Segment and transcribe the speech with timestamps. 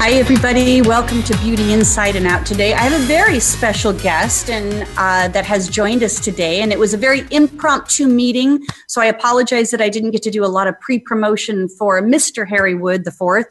[0.00, 0.80] Hi, everybody.
[0.80, 2.72] Welcome to Beauty Inside and Out today.
[2.72, 6.78] I have a very special guest and uh, that has joined us today, and it
[6.78, 8.64] was a very impromptu meeting.
[8.86, 12.48] So I apologize that I didn't get to do a lot of pre-promotion for Mr.
[12.48, 13.48] Harry Wood the fourth.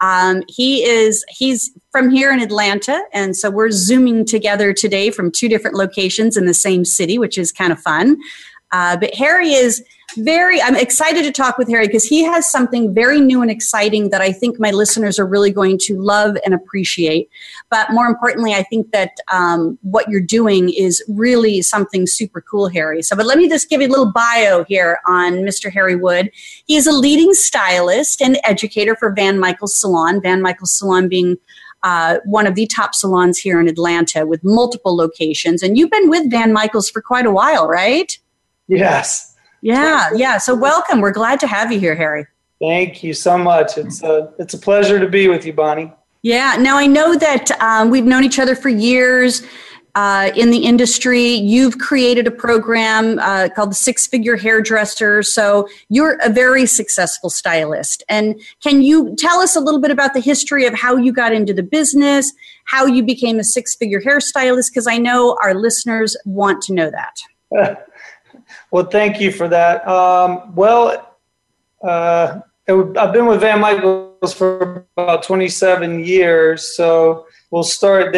[0.00, 5.30] Um, he is he's from here in Atlanta, and so we're zooming together today from
[5.30, 8.16] two different locations in the same city, which is kind of fun.
[8.72, 9.84] Uh, but Harry is
[10.16, 14.10] very i'm excited to talk with harry because he has something very new and exciting
[14.10, 17.28] that i think my listeners are really going to love and appreciate
[17.70, 22.68] but more importantly i think that um, what you're doing is really something super cool
[22.68, 25.96] harry so but let me just give you a little bio here on mr harry
[25.96, 26.30] wood
[26.66, 31.36] he is a leading stylist and educator for van michaels salon van michaels salon being
[31.82, 35.62] uh, one of the top salons here in Atlanta with multiple locations.
[35.62, 38.18] And you've been with Van Michaels for quite a while, right?
[38.68, 39.29] Yes.
[39.62, 40.38] Yeah, yeah.
[40.38, 41.00] So welcome.
[41.00, 42.26] We're glad to have you here, Harry.
[42.60, 43.78] Thank you so much.
[43.78, 45.92] It's a it's a pleasure to be with you, Bonnie.
[46.22, 46.56] Yeah.
[46.58, 49.42] Now I know that um, we've known each other for years.
[49.96, 55.22] Uh, in the industry, you've created a program uh, called the Six Figure Hairdresser.
[55.22, 58.04] So you're a very successful stylist.
[58.08, 61.32] And can you tell us a little bit about the history of how you got
[61.32, 62.32] into the business,
[62.66, 64.70] how you became a six figure hairstylist?
[64.70, 67.80] Because I know our listeners want to know that.
[68.72, 69.86] Well, thank you for that.
[69.86, 71.16] Um, well,
[71.82, 78.12] uh, I've been with Van Michaels for about 27 years, so we'll start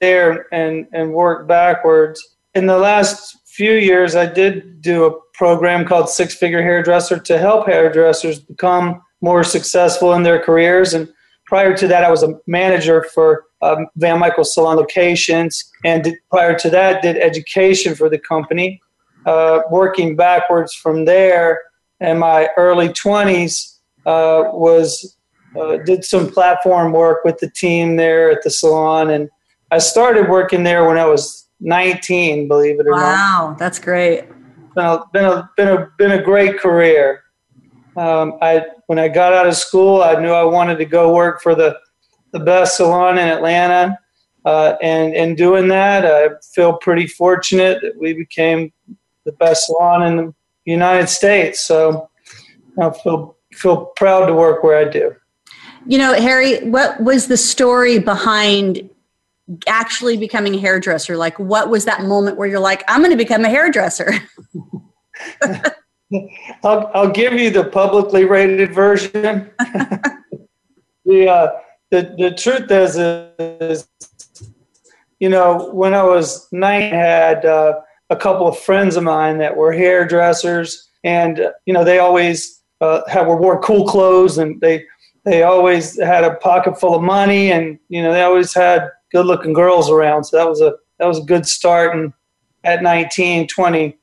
[0.00, 2.36] there and, and work backwards.
[2.54, 7.38] In the last few years, I did do a program called Six Figure Hairdresser to
[7.38, 10.92] help hairdressers become more successful in their careers.
[10.92, 11.08] And
[11.46, 16.14] prior to that, I was a manager for um, Van Michaels salon locations, and did,
[16.30, 18.80] prior to that, did education for the company
[19.28, 21.60] uh, working backwards from there
[22.00, 25.18] in my early 20s uh, was
[25.58, 29.28] uh, did some platform work with the team there at the salon and
[29.70, 33.50] i started working there when i was 19 believe it or wow, not.
[33.50, 34.24] Wow that's great.
[34.74, 37.24] Been a, been a, been a, been a great career.
[37.96, 41.42] Um, I, when i got out of school i knew i wanted to go work
[41.42, 41.76] for the,
[42.32, 43.98] the best salon in atlanta
[44.46, 48.72] uh, and in doing that i feel pretty fortunate that we became
[49.24, 50.34] the best salon in the
[50.64, 51.60] United States.
[51.60, 52.08] So
[52.80, 55.14] I feel feel proud to work where I do.
[55.86, 58.88] You know, Harry, what was the story behind
[59.66, 61.16] actually becoming a hairdresser?
[61.16, 64.12] Like, what was that moment where you're like, I'm going to become a hairdresser?
[66.62, 69.50] I'll, I'll give you the publicly rated version.
[71.04, 71.52] the, uh,
[71.90, 72.96] the, the truth is,
[73.60, 73.88] is,
[75.18, 79.38] you know, when I was nine, I had uh, a couple of friends of mine
[79.38, 84.84] that were hairdressers, and you know they always uh, had wore cool clothes, and they
[85.24, 89.26] they always had a pocket full of money, and you know they always had good
[89.26, 90.24] looking girls around.
[90.24, 91.96] So that was a that was a good start.
[91.96, 92.12] And
[92.64, 93.96] at 19, 20,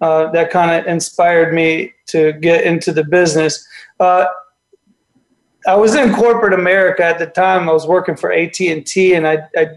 [0.00, 3.66] uh, that kind of inspired me to get into the business.
[3.98, 4.26] Uh,
[5.66, 7.68] I was in corporate America at the time.
[7.68, 9.68] I was working for AT and T, and I, I,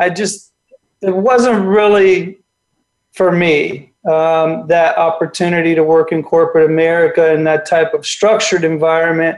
[0.00, 0.52] I just
[1.00, 2.38] it wasn't really
[3.18, 8.62] for me um, that opportunity to work in corporate America and that type of structured
[8.62, 9.36] environment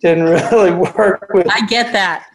[0.00, 1.46] didn't really work with.
[1.48, 2.26] I get that.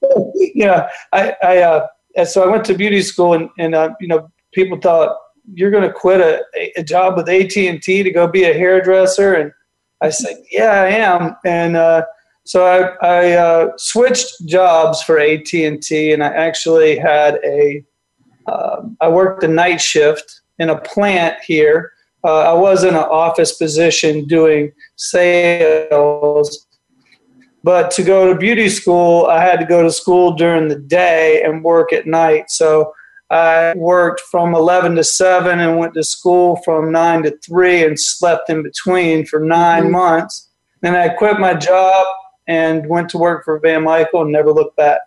[0.34, 1.86] you know, I, I uh,
[2.24, 5.14] so I went to beauty school and, and uh, you know, people thought
[5.52, 6.42] you're going to quit a,
[6.78, 9.34] a job with AT&T to go be a hairdresser.
[9.34, 9.52] And
[10.00, 11.36] I said, yeah, I am.
[11.44, 12.06] And, uh,
[12.44, 17.84] so I, I uh, switched jobs for AT&T and I actually had a
[18.46, 21.92] uh, I worked a night shift in a plant here.
[22.24, 26.66] Uh, I was in an office position doing sales,
[27.64, 31.42] but to go to beauty school, I had to go to school during the day
[31.42, 32.50] and work at night.
[32.50, 32.92] So
[33.30, 37.98] I worked from 11 to 7 and went to school from 9 to 3 and
[37.98, 39.92] slept in between for 9 mm-hmm.
[39.92, 40.50] months.
[40.80, 42.06] Then I quit my job
[42.46, 45.00] and went to work for Van Michael and never looked back.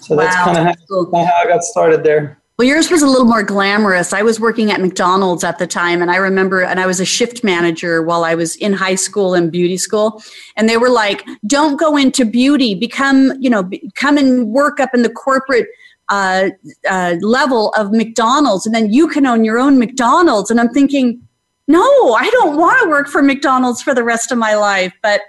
[0.00, 0.22] So wow.
[0.22, 2.41] that's kind of how, how I got started there.
[2.58, 4.12] Well, yours was a little more glamorous.
[4.12, 7.04] I was working at McDonald's at the time, and I remember, and I was a
[7.04, 10.22] shift manager while I was in high school and beauty school.
[10.56, 12.74] And they were like, "Don't go into beauty.
[12.74, 15.66] Become, you know, come and work up in the corporate
[16.10, 16.50] uh,
[16.88, 20.50] uh, level of McDonald's, and then you can own your own McDonald's.
[20.50, 21.26] And I'm thinking,
[21.68, 24.92] no, I don't want to work for McDonald's for the rest of my life.
[25.02, 25.22] But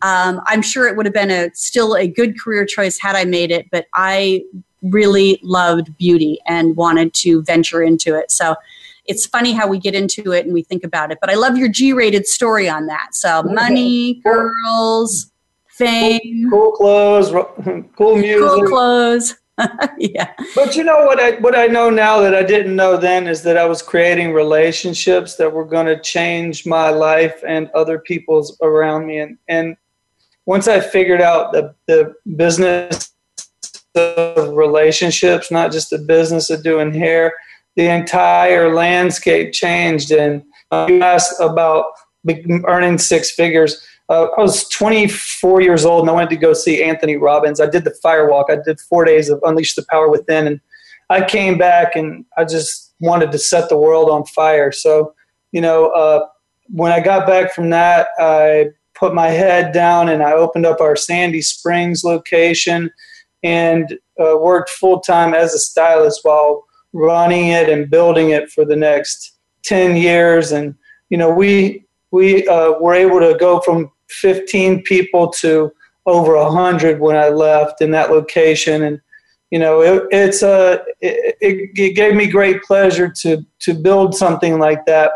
[0.00, 3.24] um, I'm sure it would have been a still a good career choice had I
[3.24, 3.66] made it.
[3.70, 4.42] But I
[4.82, 8.30] really loved beauty and wanted to venture into it.
[8.30, 8.56] So
[9.06, 11.18] it's funny how we get into it and we think about it.
[11.20, 13.14] But I love your G-rated story on that.
[13.14, 15.32] So money, girls,
[15.68, 17.30] fame, cool, cool clothes,
[17.96, 19.34] cool music, cool clothes.
[19.98, 20.32] yeah.
[20.54, 23.42] But you know what I what I know now that I didn't know then is
[23.42, 28.56] that I was creating relationships that were going to change my life and other people's
[28.62, 29.76] around me and and
[30.46, 33.12] once I figured out the the business
[33.94, 37.32] of relationships, not just the business of doing hair,
[37.76, 40.10] the entire landscape changed.
[40.10, 40.42] And
[40.88, 41.86] you asked about
[42.66, 43.86] earning six figures.
[44.08, 47.60] Uh, I was 24 years old and I went to go see Anthony Robbins.
[47.60, 48.46] I did the firewalk.
[48.50, 50.46] I did four days of Unleash the Power Within.
[50.46, 50.60] And
[51.10, 54.72] I came back and I just wanted to set the world on fire.
[54.72, 55.14] So,
[55.52, 56.26] you know, uh,
[56.68, 60.80] when I got back from that, I put my head down and I opened up
[60.80, 62.90] our Sandy Springs location
[63.42, 68.64] and uh, worked full time as a stylist while running it and building it for
[68.64, 70.52] the next 10 years.
[70.52, 70.74] And,
[71.08, 75.72] you know, we, we uh, were able to go from 15 people to
[76.06, 78.82] over 100 when I left in that location.
[78.82, 79.00] And,
[79.50, 84.14] you know, it, it's a, uh, it, it, gave me great pleasure to, to build
[84.14, 85.12] something like that.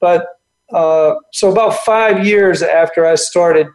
[0.00, 0.26] But
[0.72, 3.66] uh, so about five years after I started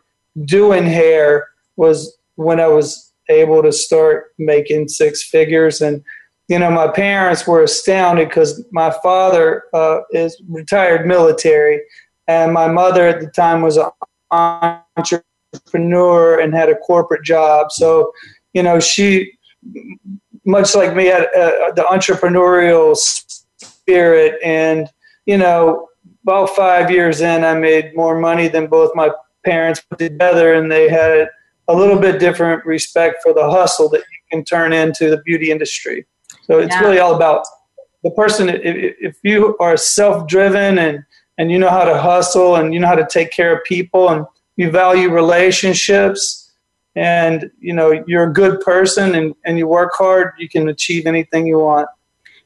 [0.45, 5.81] doing hair was when I was able to start making six figures.
[5.81, 6.03] And,
[6.47, 11.81] you know, my parents were astounded because my father uh, is retired military
[12.27, 13.89] and my mother at the time was an
[14.31, 17.71] entrepreneur and had a corporate job.
[17.71, 18.11] So,
[18.53, 19.31] you know, she,
[20.45, 24.39] much like me, had uh, the entrepreneurial spirit.
[24.43, 24.89] And,
[25.25, 25.89] you know,
[26.23, 29.11] about five years in, I made more money than both my
[29.43, 31.29] parents put together, and they had
[31.67, 35.51] a little bit different respect for the hustle that you can turn into the beauty
[35.51, 36.05] industry.
[36.43, 36.81] So it's yeah.
[36.81, 37.45] really all about
[38.03, 38.49] the person.
[38.49, 41.03] If, if you are self-driven and
[41.37, 44.09] and you know how to hustle and you know how to take care of people
[44.09, 44.25] and
[44.55, 46.53] you value relationships
[46.95, 51.05] and you know you're a good person and, and you work hard you can achieve
[51.05, 51.89] anything you want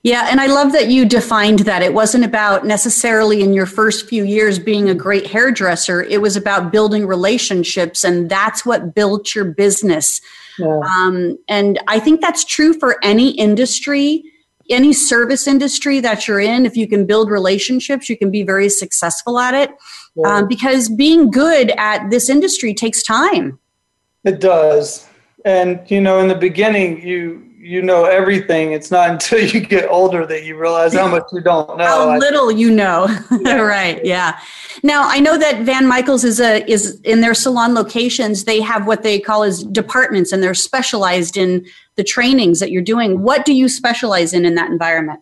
[0.03, 4.07] yeah and i love that you defined that it wasn't about necessarily in your first
[4.07, 9.35] few years being a great hairdresser it was about building relationships and that's what built
[9.35, 10.21] your business
[10.57, 10.79] yeah.
[10.85, 14.23] um, and i think that's true for any industry
[14.69, 18.69] any service industry that you're in, if you can build relationships, you can be very
[18.69, 19.71] successful at it.
[20.15, 20.37] Yeah.
[20.37, 23.59] Um, because being good at this industry takes time.
[24.23, 25.07] It does.
[25.45, 28.71] And, you know, in the beginning, you you know everything.
[28.71, 31.85] It's not until you get older that you realize how much you don't know.
[31.85, 33.07] How little you know.
[33.41, 33.55] Yeah.
[33.59, 34.03] right.
[34.03, 34.39] Yeah.
[34.81, 38.45] Now I know that Van Michaels is a is in their salon locations.
[38.45, 41.65] They have what they call as departments, and they're specialized in
[41.95, 43.21] the trainings that you're doing.
[43.21, 45.19] What do you specialize in in that environment?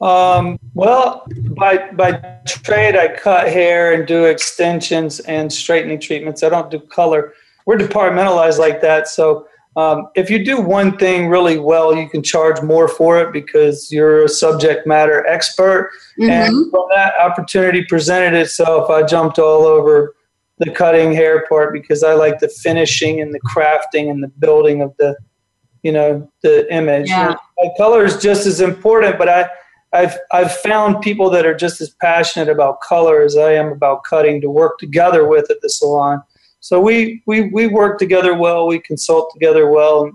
[0.00, 1.26] Um, well,
[1.56, 2.12] by by
[2.46, 6.44] trade, I cut hair and do extensions and straightening treatments.
[6.44, 7.34] I don't do color.
[7.66, 9.48] We're departmentalized like that, so
[9.78, 13.92] um, if you do one thing really well, you can charge more for it because
[13.92, 15.92] you're a subject matter expert.
[16.18, 16.30] Mm-hmm.
[16.30, 20.16] And when that opportunity presented itself, I jumped all over
[20.58, 24.82] the cutting hair part because I like the finishing and the crafting and the building
[24.82, 25.16] of the,
[25.84, 27.08] you know, the image.
[27.08, 27.36] Yeah.
[27.58, 29.48] My color is just as important, but I,
[29.92, 34.02] I've I've found people that are just as passionate about color as I am about
[34.02, 36.22] cutting to work together with at the salon.
[36.60, 40.14] So we, we, we work together well, we consult together well, and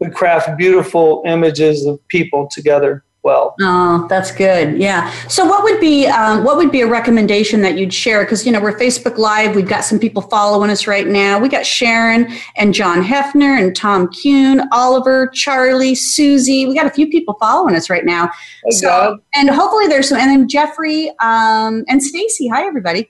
[0.00, 3.54] we craft beautiful images of people together well.
[3.60, 4.78] Oh, that's good.
[4.78, 5.10] Yeah.
[5.28, 8.22] So, what would be um, what would be a recommendation that you'd share?
[8.22, 9.56] Because you know we're Facebook Live.
[9.56, 11.38] We've got some people following us right now.
[11.38, 16.66] We got Sharon and John Hefner and Tom Kuhn, Oliver, Charlie, Susie.
[16.66, 18.30] We got a few people following us right now.
[18.64, 19.18] Hey, so, God.
[19.34, 20.18] and hopefully there's some.
[20.18, 22.48] And then Jeffrey um, and Stacy.
[22.48, 23.08] Hi, everybody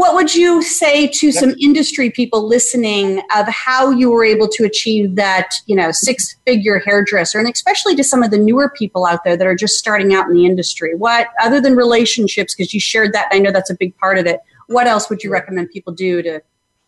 [0.00, 4.64] what would you say to some industry people listening of how you were able to
[4.64, 7.38] achieve that you know six figure hairdresser?
[7.38, 10.26] And especially to some of the newer people out there that are just starting out
[10.28, 10.94] in the industry.
[10.94, 14.26] What other than relationships because you shared that i know that's a big part of
[14.26, 16.40] it what else would you recommend people do to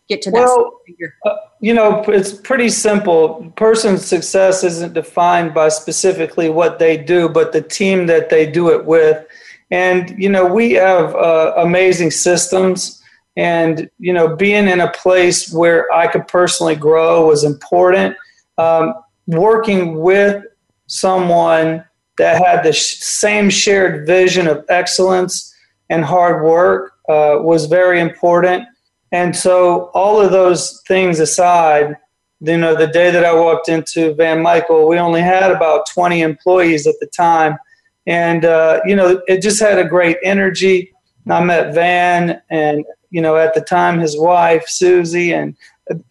[0.08, 3.52] get to that well, figure uh, you know it's pretty simple.
[3.56, 8.70] Person's success isn't defined by specifically what they do but the team that they do
[8.70, 9.26] it with.
[9.70, 13.01] And you know we have uh, amazing systems
[13.36, 18.16] and you know being in a place where i could personally grow was important
[18.58, 18.94] um,
[19.26, 20.44] working with
[20.86, 21.84] someone
[22.18, 25.54] that had the sh- same shared vision of excellence
[25.88, 28.64] and hard work uh, was very important.
[29.12, 31.96] And so, all of those things aside,
[32.40, 36.22] you know, the day that I walked into Van Michael, we only had about 20
[36.22, 37.58] employees at the time.
[38.06, 40.92] And, uh, you know, it just had a great energy.
[41.28, 45.54] I met Van and, you know, at the time, his wife, Susie, and,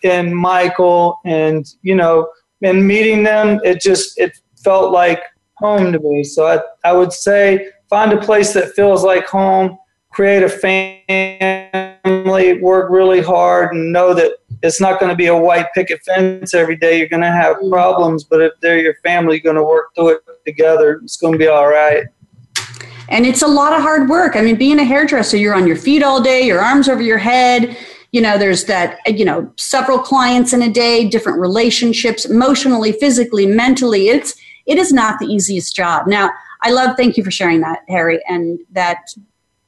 [0.04, 2.30] and Michael, and, you know,
[2.64, 5.22] and meeting them, it just, it felt like
[5.56, 6.24] home to me.
[6.24, 9.78] So I, I would say find a place that feels like home,
[10.12, 10.50] create a
[12.04, 14.32] family, work really hard, and know that
[14.64, 17.00] it's not going to be a white picket fence every day.
[17.00, 17.72] You're going to have mm-hmm.
[17.72, 21.02] problems, but if they're your family, you're going to work through it together.
[21.04, 22.06] It's going to be all right.
[23.12, 24.36] And it's a lot of hard work.
[24.36, 27.18] I mean, being a hairdresser, you're on your feet all day, your arms over your
[27.18, 27.78] head.
[28.14, 33.46] You know, there's that, you know, several clients in a day, different relationships, emotionally, physically,
[33.46, 34.08] mentally.
[34.08, 36.08] It's it is not the easiest job.
[36.08, 36.30] Now,
[36.62, 39.00] I love, thank you for sharing that, Harry, and that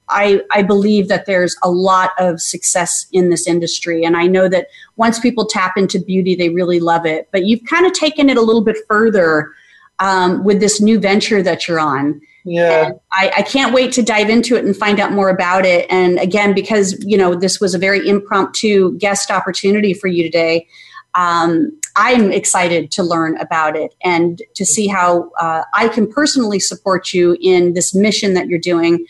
[0.10, 4.04] I, I believe that there's a lot of success in this industry.
[4.06, 7.28] And I know that once people tap into beauty, they really love it.
[7.32, 9.52] But you've kind of taken it a little bit further
[10.00, 12.22] um, with this new venture that you're on.
[12.46, 12.92] Yeah.
[13.12, 15.86] I, I, can't wait to dive into it and find out more about it.
[15.90, 20.68] And again, because you know this was a very impromptu guest opportunity for you today,
[21.16, 26.60] um, I'm excited to learn about it and to see how uh, I can personally
[26.60, 29.06] support you in this mission that you're doing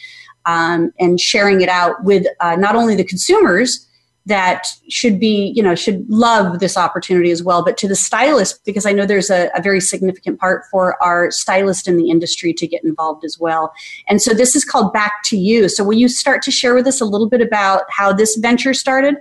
[0.45, 3.87] um, and sharing it out with uh, not only the consumers
[4.25, 8.63] that should be, you know, should love this opportunity as well, but to the stylist,
[8.63, 12.53] because I know there's a, a very significant part for our stylist in the industry
[12.53, 13.73] to get involved as well.
[14.07, 15.67] And so this is called Back to You.
[15.67, 18.73] So will you start to share with us a little bit about how this venture
[18.73, 19.15] started?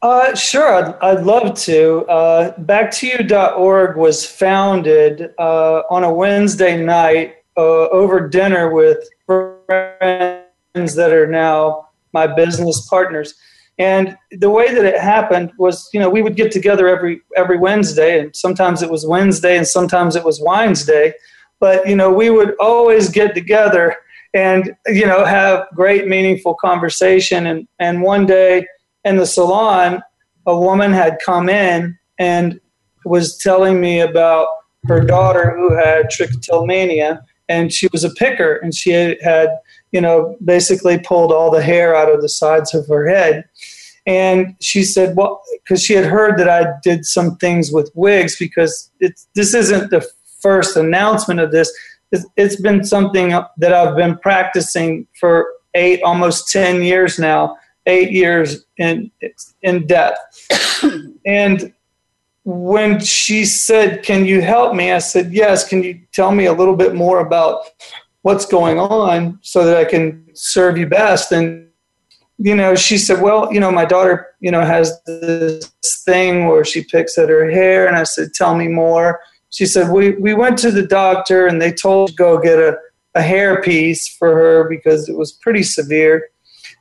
[0.00, 2.06] Uh, sure, I'd, I'd love to.
[2.06, 11.12] Uh, BackToYou.org was founded uh, on a Wednesday night uh, over dinner with friends that
[11.12, 13.34] are now my business partners.
[13.78, 17.58] And the way that it happened was, you know, we would get together every every
[17.58, 21.14] Wednesday, and sometimes it was Wednesday, and sometimes it was Wednesday.
[21.60, 23.96] But you know, we would always get together
[24.34, 27.46] and you know have great, meaningful conversation.
[27.46, 28.66] And and one day
[29.04, 30.02] in the salon,
[30.46, 32.60] a woman had come in and
[33.04, 34.48] was telling me about
[34.86, 39.50] her daughter who had trichotillomania, and she was a picker, and she had,
[39.92, 43.44] you know, basically pulled all the hair out of the sides of her head.
[44.06, 48.36] And she said, well, because she had heard that I did some things with wigs,
[48.38, 50.06] because it's, this isn't the
[50.40, 51.70] first announcement of this.
[52.10, 58.12] It's, it's been something that I've been practicing for eight, almost 10 years now eight
[58.12, 59.10] years in
[59.62, 60.20] in depth.
[61.26, 61.72] and
[62.44, 66.52] when she said, "Can you help me?" I said, "Yes." Can you tell me a
[66.52, 67.62] little bit more about
[68.22, 71.32] what's going on so that I can serve you best?
[71.32, 71.68] And
[72.38, 75.70] you know, she said, "Well, you know, my daughter, you know, has this
[76.04, 79.20] thing where she picks at her hair." And I said, "Tell me more."
[79.50, 82.78] She said, "We we went to the doctor and they told to go get a
[83.14, 86.28] a hair piece for her because it was pretty severe."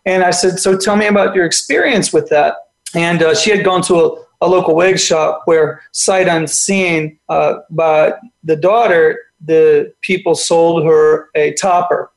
[0.08, 2.56] And I said, So tell me about your experience with that.
[2.96, 7.56] And uh, she had gone to a, a, local wig shop where, sight unseen uh,
[7.70, 12.12] by the daughter, the people sold her a topper.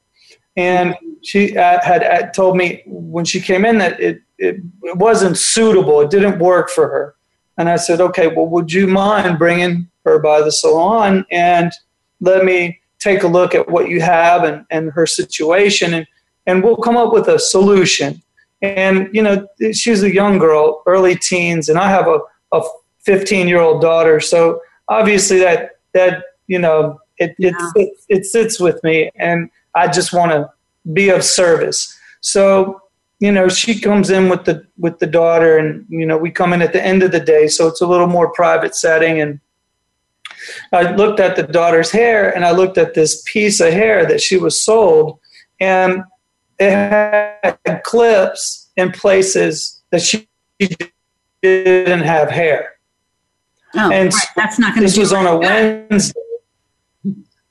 [0.57, 6.01] And she had, told me when she came in that it, it, it wasn't suitable,
[6.01, 7.15] it didn't work for her.
[7.59, 11.73] And I said, okay, well, would you mind bringing her by the salon and
[12.21, 15.95] let me take a look at what you have and, and her situation?
[15.95, 16.07] And
[16.47, 18.23] and we'll come up with a solution.
[18.63, 22.19] And, you know, she's a young girl, early teens, and I have a,
[22.53, 22.63] a
[23.01, 24.21] 15 year old daughter.
[24.21, 27.51] So obviously that, that, you know, it, yeah.
[27.77, 30.51] it, it, it sits with me and I just want to
[30.93, 31.97] be of service.
[32.21, 32.83] So,
[33.21, 36.53] you know, she comes in with the, with the daughter and, you know, we come
[36.53, 37.47] in at the end of the day.
[37.47, 39.21] So it's a little more private setting.
[39.21, 39.41] And
[40.73, 44.21] I looked at the daughter's hair and I looked at this piece of hair that
[44.21, 45.19] she was sold.
[45.61, 46.03] And
[46.59, 50.29] it had clips in places that she
[51.43, 52.73] didn't have hair.
[53.77, 54.27] Oh, and right.
[54.37, 54.93] that's not going to.
[54.93, 56.20] Be this was on a Wednesday.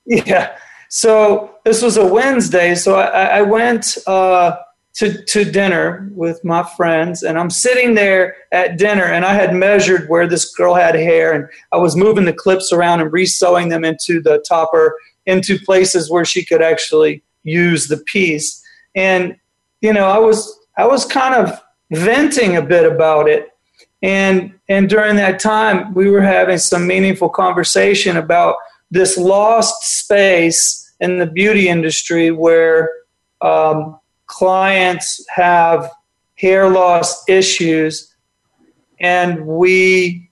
[0.09, 0.57] Yeah,
[0.89, 2.75] so this was a Wednesday.
[2.75, 4.57] So I, I went uh,
[4.95, 9.53] to to dinner with my friends, and I'm sitting there at dinner, and I had
[9.53, 13.69] measured where this girl had hair, and I was moving the clips around and resewing
[13.69, 14.97] them into the topper
[15.27, 18.61] into places where she could actually use the piece
[18.95, 19.35] and
[19.81, 21.61] you know i was i was kind of
[21.91, 23.49] venting a bit about it
[24.01, 28.55] And and during that time, we were having some meaningful conversation about
[28.91, 32.91] this lost space in the beauty industry where
[33.41, 35.89] um, clients have
[36.35, 38.13] hair loss issues
[38.99, 40.29] and we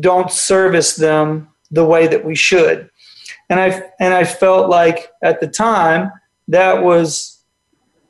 [0.00, 2.88] don't service them the way that we should.
[3.48, 6.10] And I and I felt like at the time
[6.48, 7.42] that was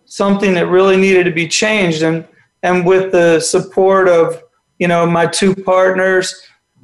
[0.05, 2.27] something that really needed to be changed and
[2.63, 4.43] and with the support of
[4.79, 6.35] you know my two partners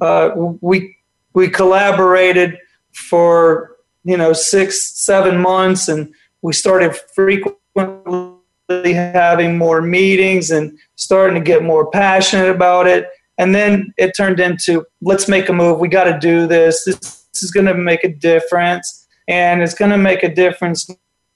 [0.01, 0.95] uh, we
[1.33, 2.57] we collaborated
[2.93, 11.35] for you know six seven months and we started frequently having more meetings and starting
[11.35, 13.07] to get more passionate about it.
[13.37, 15.79] And then it turned into let's make a move.
[15.79, 16.83] We got to do this.
[16.85, 19.07] This, this is going to make a difference.
[19.27, 20.89] And it's going to make a difference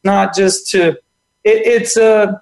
[0.04, 0.90] not just to
[1.44, 2.42] it, it's a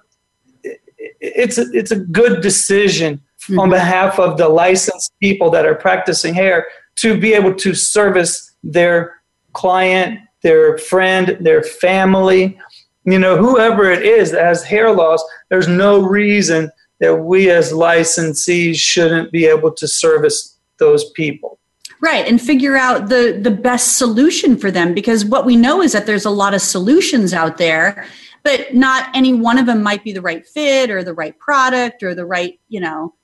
[1.20, 3.58] it's a, it's a good decision mm-hmm.
[3.58, 6.66] on behalf of the licensed people that are practicing hair
[6.96, 12.58] to be able to service their client, their friend, their family,
[13.04, 17.72] you know, whoever it is that has hair loss, there's no reason that we as
[17.72, 21.58] licensees shouldn't be able to service those people.
[22.00, 25.92] Right, and figure out the the best solution for them because what we know is
[25.92, 28.06] that there's a lot of solutions out there,
[28.42, 32.02] but not any one of them might be the right fit or the right product
[32.02, 33.14] or the right, you know,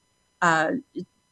[0.42, 0.72] uh,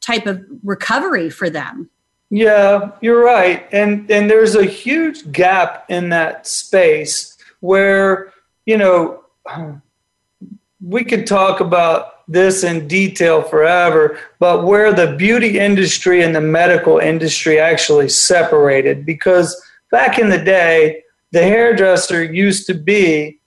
[0.01, 1.89] type of recovery for them.
[2.31, 3.67] Yeah, you're right.
[3.73, 8.33] And and there's a huge gap in that space where,
[8.65, 9.25] you know,
[10.81, 16.41] we could talk about this in detail forever, but where the beauty industry and the
[16.41, 19.55] medical industry actually separated because
[19.93, 23.39] back in the day, the hairdresser used to be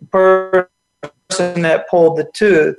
[0.00, 2.76] the person that pulled the tooth.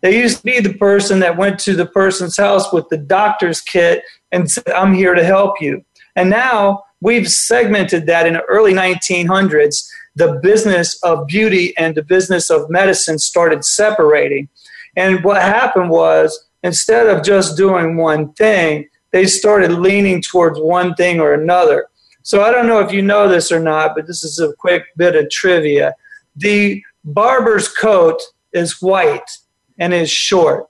[0.00, 3.60] They used to be the person that went to the person's house with the doctor's
[3.60, 5.84] kit and said, I'm here to help you.
[6.16, 9.88] And now we've segmented that in the early 1900s.
[10.14, 14.48] The business of beauty and the business of medicine started separating.
[14.96, 20.94] And what happened was instead of just doing one thing, they started leaning towards one
[20.94, 21.86] thing or another.
[22.22, 24.84] So I don't know if you know this or not, but this is a quick
[24.96, 25.94] bit of trivia.
[26.36, 28.20] The barber's coat
[28.52, 29.30] is white
[29.78, 30.68] and is short.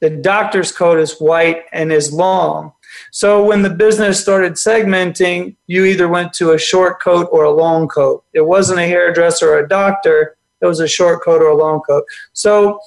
[0.00, 2.72] The doctor's coat is white and is long.
[3.10, 7.50] So when the business started segmenting, you either went to a short coat or a
[7.50, 8.24] long coat.
[8.32, 11.80] It wasn't a hairdresser or a doctor, it was a short coat or a long
[11.80, 12.04] coat.
[12.32, 12.80] So,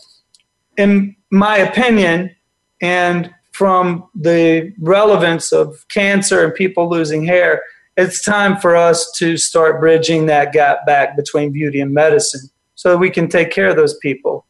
[0.78, 2.36] in my opinion,
[2.82, 7.62] and from the relevance of cancer and people losing hair,
[7.96, 12.92] it's time for us to start bridging that gap back between beauty and medicine so
[12.92, 14.46] that we can take care of those people.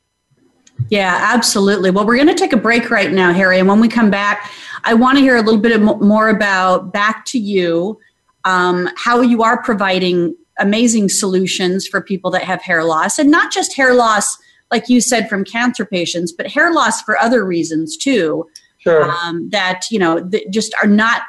[0.90, 1.92] Yeah, absolutely.
[1.92, 3.60] Well, we're going to take a break right now, Harry.
[3.60, 4.52] And when we come back,
[4.84, 8.00] I want to hear a little bit more about back to you,
[8.44, 13.52] um, how you are providing amazing solutions for people that have hair loss, and not
[13.52, 14.38] just hair loss,
[14.72, 18.48] like you said, from cancer patients, but hair loss for other reasons too.
[18.78, 19.10] Sure.
[19.10, 21.22] Um, that you know that just are not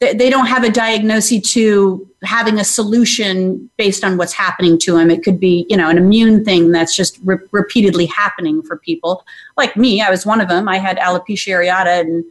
[0.00, 5.10] they don't have a diagnosis to having a solution based on what's happening to them.
[5.10, 9.24] It could be, you know, an immune thing that's just re- repeatedly happening for people.
[9.56, 10.68] Like me, I was one of them.
[10.68, 12.24] I had alopecia areata, and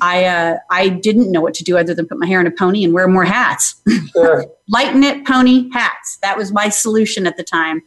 [0.00, 2.50] I uh, I didn't know what to do other than put my hair in a
[2.50, 3.80] pony and wear more hats.
[4.12, 4.46] Sure.
[4.68, 6.16] Lighten it, pony, hats.
[6.16, 7.82] That was my solution at the time.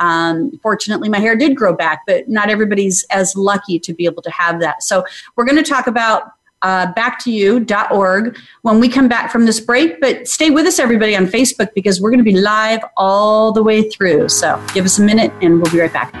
[0.00, 4.22] Um, fortunately, my hair did grow back, but not everybody's as lucky to be able
[4.22, 4.82] to have that.
[4.82, 5.04] So
[5.36, 6.32] we're going to talk about
[6.64, 10.00] uh, backtoyou.org when we come back from this break.
[10.00, 13.62] But stay with us, everybody, on Facebook because we're going to be live all the
[13.62, 14.30] way through.
[14.30, 16.12] So give us a minute and we'll be right back.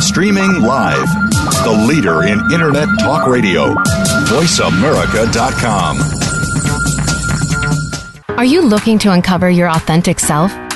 [0.00, 1.06] Streaming live,
[1.64, 3.74] the leader in Internet Talk Radio,
[4.26, 5.98] VoiceAmerica.com.
[8.36, 10.52] Are you looking to uncover your authentic self?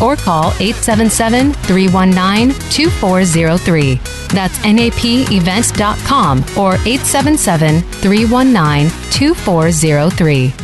[0.00, 3.94] or call 877 319 2403.
[4.34, 10.63] That's napevents.com or 877 319 2403.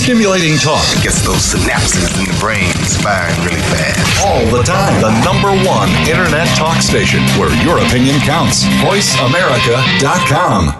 [0.00, 0.82] Stimulating talk.
[0.96, 2.72] It gets those synapses in the brain
[3.04, 4.24] firing really fast.
[4.24, 4.98] All the time.
[5.02, 8.64] The number one internet talk station where your opinion counts.
[8.80, 10.74] VoiceAmerica.com.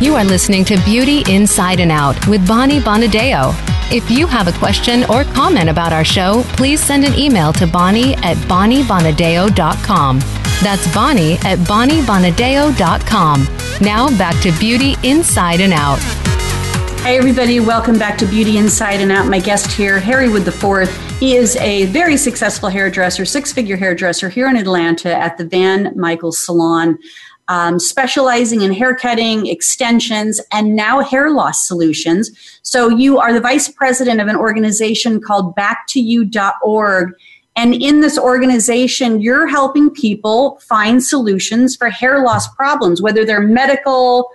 [0.00, 3.52] You are listening to Beauty Inside and Out with Bonnie Bonadeo.
[3.92, 7.66] If you have a question or comment about our show, please send an email to
[7.66, 10.20] Bonnie at BonnieBonadeo.com.
[10.62, 13.48] That's Bonnie at BonnieBonadeo.com.
[13.80, 15.98] Now back to Beauty Inside and Out.
[17.06, 17.60] Hey, everybody.
[17.60, 19.28] Welcome back to Beauty Inside and Out.
[19.28, 20.88] My guest here, Harry Wood IV.
[21.20, 25.92] He is a very successful hairdresser, six figure hairdresser here in Atlanta at the Van
[25.94, 26.98] Michaels Salon,
[27.46, 32.30] um, specializing in haircutting, extensions, and now hair loss solutions.
[32.62, 37.14] So, you are the vice president of an organization called backtoyou.org
[37.56, 43.40] and in this organization, you're helping people find solutions for hair loss problems, whether they're
[43.40, 44.28] medical,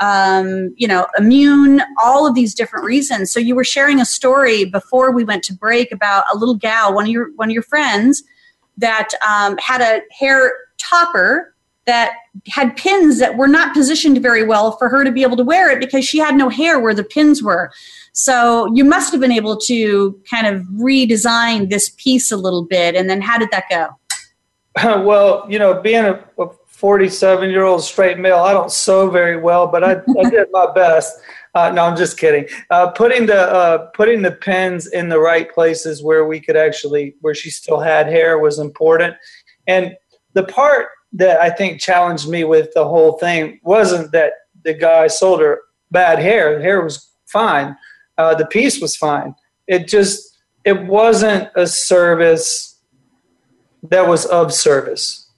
[0.00, 3.30] um, you know, immune, all of these different reasons.
[3.30, 6.94] So you were sharing a story before we went to break about a little gal,
[6.94, 8.22] one of your one of your friends,
[8.78, 11.54] that um, had a hair topper
[11.84, 12.14] that
[12.48, 15.70] had pins that were not positioned very well for her to be able to wear
[15.70, 17.70] it because she had no hair where the pins were.
[18.12, 22.94] So you must have been able to kind of redesign this piece a little bit.
[22.94, 23.88] And then how did that go?
[25.04, 29.36] well, you know, being a, a 47 year old straight male, I don't sew very
[29.36, 31.20] well, but I, I did my best.
[31.54, 32.46] Uh, no, I'm just kidding.
[32.70, 37.14] Uh, putting the uh, putting the pins in the right places where we could actually
[37.20, 39.14] where she still had hair was important.
[39.66, 39.94] And
[40.32, 44.32] the part that I think challenged me with the whole thing wasn't that
[44.64, 46.56] the guy sold her bad hair.
[46.56, 47.76] The hair was fine.
[48.18, 49.34] Uh, the piece was fine.
[49.66, 52.80] It just it wasn't a service
[53.84, 55.28] that was of service.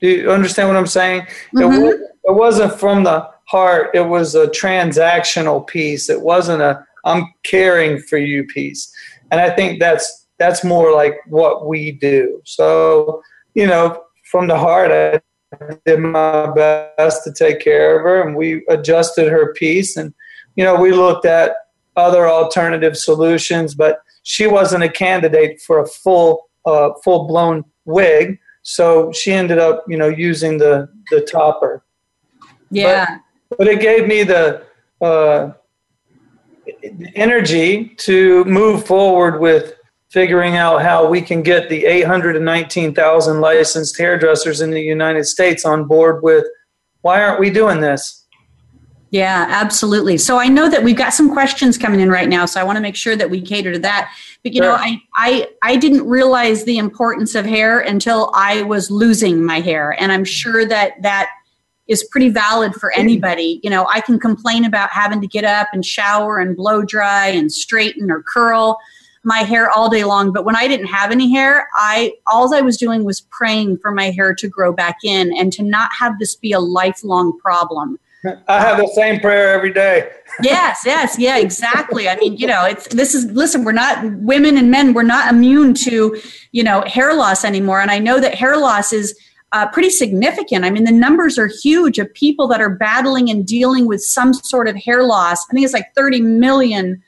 [0.00, 1.22] Do you understand what I'm saying?
[1.54, 1.60] Mm-hmm.
[1.60, 3.90] It, was, it wasn't from the heart.
[3.94, 6.08] It was a transactional piece.
[6.08, 8.92] It wasn't a I'm caring for you piece.
[9.30, 12.40] And I think that's that's more like what we do.
[12.44, 13.22] So
[13.54, 15.20] you know, from the heart, I
[15.84, 19.96] did my best to take care of her, and we adjusted her piece.
[19.96, 20.14] And
[20.56, 21.54] you know, we looked at
[21.96, 28.38] other alternative solutions, but she wasn't a candidate for a full uh, full blown wig.
[28.62, 31.84] So she ended up, you know, using the the topper.
[32.70, 33.18] Yeah.
[33.48, 34.62] But, but it gave me the
[35.00, 35.52] uh,
[37.14, 39.74] energy to move forward with
[40.10, 45.84] figuring out how we can get the 819,000 licensed hairdressers in the United States on
[45.84, 46.44] board with
[47.02, 48.19] why aren't we doing this?
[49.10, 50.18] Yeah, absolutely.
[50.18, 52.76] So I know that we've got some questions coming in right now, so I want
[52.76, 54.12] to make sure that we cater to that.
[54.44, 54.70] But you sure.
[54.70, 59.60] know, I, I I didn't realize the importance of hair until I was losing my
[59.60, 61.30] hair, and I'm sure that that
[61.88, 63.58] is pretty valid for anybody.
[63.64, 67.26] You know, I can complain about having to get up and shower and blow dry
[67.26, 68.78] and straighten or curl
[69.22, 72.60] my hair all day long, but when I didn't have any hair, I all I
[72.60, 76.18] was doing was praying for my hair to grow back in and to not have
[76.18, 77.98] this be a lifelong problem.
[78.24, 80.10] I have the same prayer every day.
[80.42, 82.08] yes, yes, yeah, exactly.
[82.08, 85.32] I mean, you know, it's this is listen, we're not women and men, we're not
[85.32, 86.20] immune to,
[86.52, 87.80] you know, hair loss anymore.
[87.80, 89.18] And I know that hair loss is
[89.52, 90.64] uh, pretty significant.
[90.64, 94.34] I mean, the numbers are huge of people that are battling and dealing with some
[94.34, 95.44] sort of hair loss.
[95.50, 97.02] I think it's like 30 million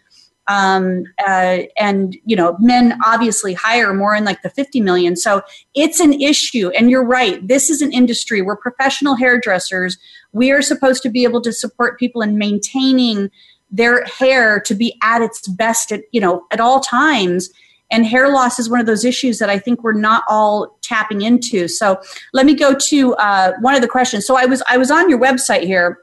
[0.49, 5.43] um, uh, and you know men obviously hire more in like the 50 million so
[5.75, 9.97] it's an issue and you're right this is an industry we're professional hairdressers
[10.33, 13.31] we are supposed to be able to support people in maintaining
[13.71, 17.51] their hair to be at its best at you know at all times
[17.93, 21.21] and hair loss is one of those issues that I think we're not all tapping
[21.21, 21.69] into.
[21.69, 22.01] So
[22.33, 24.27] let me go to uh, one of the questions.
[24.27, 25.99] So I was I was on your website here,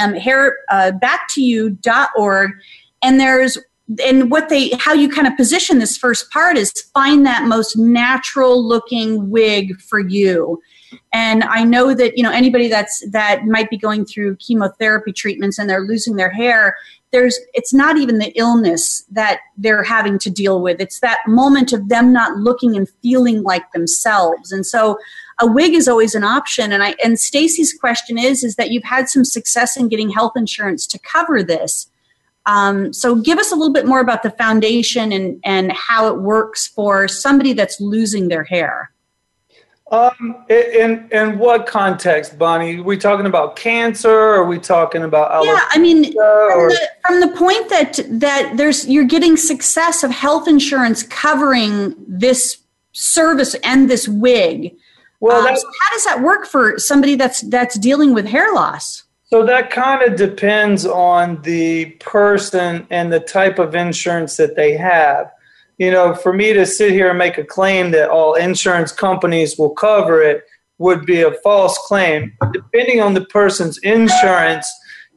[0.00, 0.92] um, hair uh,
[1.30, 2.52] to you.org,
[3.02, 3.58] and there's
[4.04, 7.76] and what they how you kind of position this first part is find that most
[7.76, 10.60] natural looking wig for you
[11.12, 15.58] and i know that you know anybody that's that might be going through chemotherapy treatments
[15.58, 16.76] and they're losing their hair
[17.10, 20.80] there's it's not even the illness that they're having to deal with.
[20.80, 24.52] It's that moment of them not looking and feeling like themselves.
[24.52, 24.98] And so
[25.40, 26.72] a wig is always an option.
[26.72, 30.32] And i and stacy's question is is that you've had some success in getting health
[30.36, 31.88] insurance to cover this.
[32.46, 36.20] Um, so give us a little bit more about the foundation and and how it
[36.20, 38.90] works for somebody that's losing their hair
[39.90, 42.78] um, in in what context, Bonnie?
[42.78, 44.10] Are we talking about cancer?
[44.10, 45.60] Or are we talking about yeah?
[45.70, 50.46] I mean, from the, from the point that that there's you're getting success of health
[50.46, 52.58] insurance covering this
[52.92, 54.76] service and this wig.
[55.20, 59.04] Well, um, so how does that work for somebody that's that's dealing with hair loss?
[59.24, 64.74] So that kind of depends on the person and the type of insurance that they
[64.76, 65.32] have
[65.78, 69.56] you know, for me to sit here and make a claim that all insurance companies
[69.56, 70.44] will cover it
[70.78, 72.36] would be a false claim.
[72.52, 74.68] Depending on the person's insurance,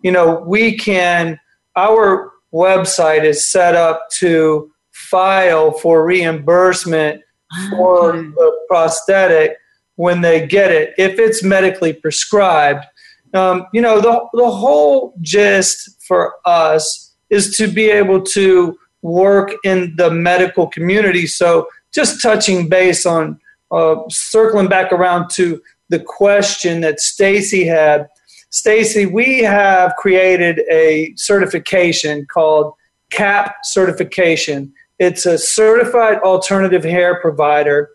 [0.04, 1.40] you know, we can,
[1.76, 7.22] our website is set up to file for reimbursement
[7.70, 9.58] for the prosthetic
[9.96, 12.86] when they get it, if it's medically prescribed.
[13.34, 19.52] Um, you know, the, the whole gist for us is to be able to work
[19.64, 21.28] in the medical community.
[21.28, 23.40] So, just touching base on
[23.72, 28.08] uh, circling back around to the question that Stacy had.
[28.50, 32.74] Stacy, we have created a certification called
[33.12, 34.74] CAP certification.
[35.00, 37.90] It's a certified alternative hair provider,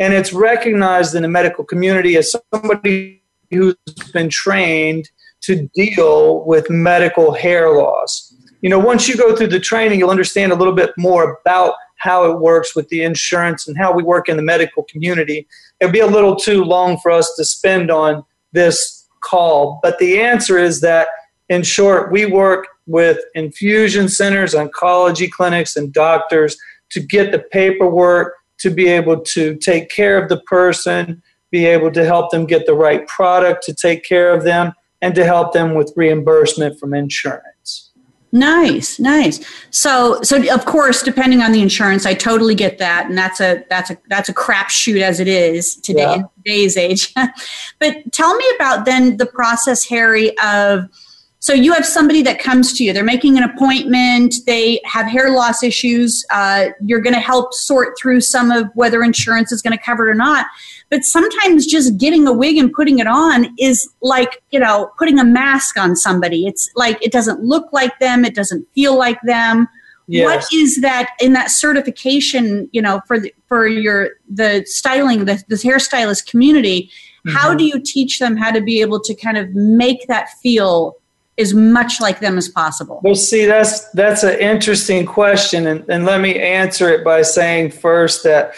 [0.00, 3.74] and it's recognized in the medical community as somebody who's
[4.12, 5.08] been trained
[5.40, 8.27] to deal with medical hair loss
[8.60, 11.74] you know, once you go through the training, you'll understand a little bit more about
[11.96, 15.46] how it works with the insurance and how we work in the medical community.
[15.80, 20.20] It'd be a little too long for us to spend on this call, but the
[20.20, 21.08] answer is that,
[21.48, 26.56] in short, we work with infusion centers, oncology clinics, and doctors
[26.90, 31.90] to get the paperwork to be able to take care of the person, be able
[31.90, 35.52] to help them get the right product to take care of them, and to help
[35.52, 37.57] them with reimbursement from insurance.
[38.30, 39.42] Nice, nice.
[39.70, 43.64] So, so of course, depending on the insurance, I totally get that, and that's a
[43.70, 46.14] that's a that's a crapshoot as it is today yeah.
[46.14, 47.14] in today's age.
[47.78, 50.90] but tell me about then the process, Harry, of
[51.40, 52.92] so you have somebody that comes to you.
[52.92, 54.34] They're making an appointment.
[54.46, 56.24] They have hair loss issues.
[56.32, 60.08] Uh, you're going to help sort through some of whether insurance is going to cover
[60.08, 60.46] it or not.
[60.90, 65.20] But sometimes just getting a wig and putting it on is like, you know, putting
[65.20, 66.44] a mask on somebody.
[66.44, 69.68] It's like it doesn't look like them, it doesn't feel like them.
[70.08, 70.24] Yes.
[70.24, 75.44] What is that in that certification, you know, for the, for your the styling, the,
[75.48, 76.90] the hairstylist community?
[77.26, 77.36] Mm-hmm.
[77.36, 80.96] How do you teach them how to be able to kind of make that feel
[81.38, 83.00] as much like them as possible?
[83.02, 87.70] Well, see, that's that's an interesting question, and, and let me answer it by saying
[87.70, 88.54] first that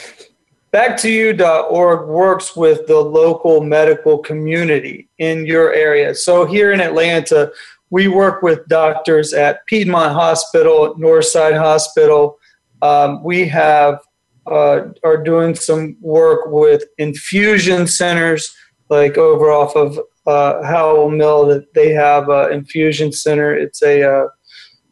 [0.73, 6.15] BackToYou.org works with the local medical community in your area.
[6.15, 7.51] So here in Atlanta,
[7.91, 12.39] we work with doctors at Piedmont Hospital, Northside Hospital.
[12.83, 13.99] Um, we have
[14.47, 18.55] uh, are doing some work with infusion centers,
[18.89, 21.47] like over off of uh, Howell Mill.
[21.47, 23.55] That they have an infusion center.
[23.55, 24.29] It's a uh,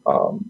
[0.05, 0.45] um,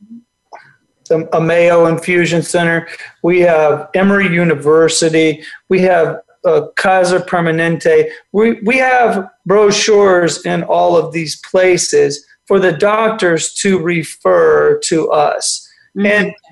[1.34, 2.88] a Mayo Infusion Center.
[3.24, 5.44] We have Emory University.
[5.68, 8.10] We have uh, Kaiser Permanente.
[8.32, 15.10] We, we have brochures in all of these places for the doctors to refer to
[15.12, 15.68] us.
[15.98, 16.06] Mm-hmm.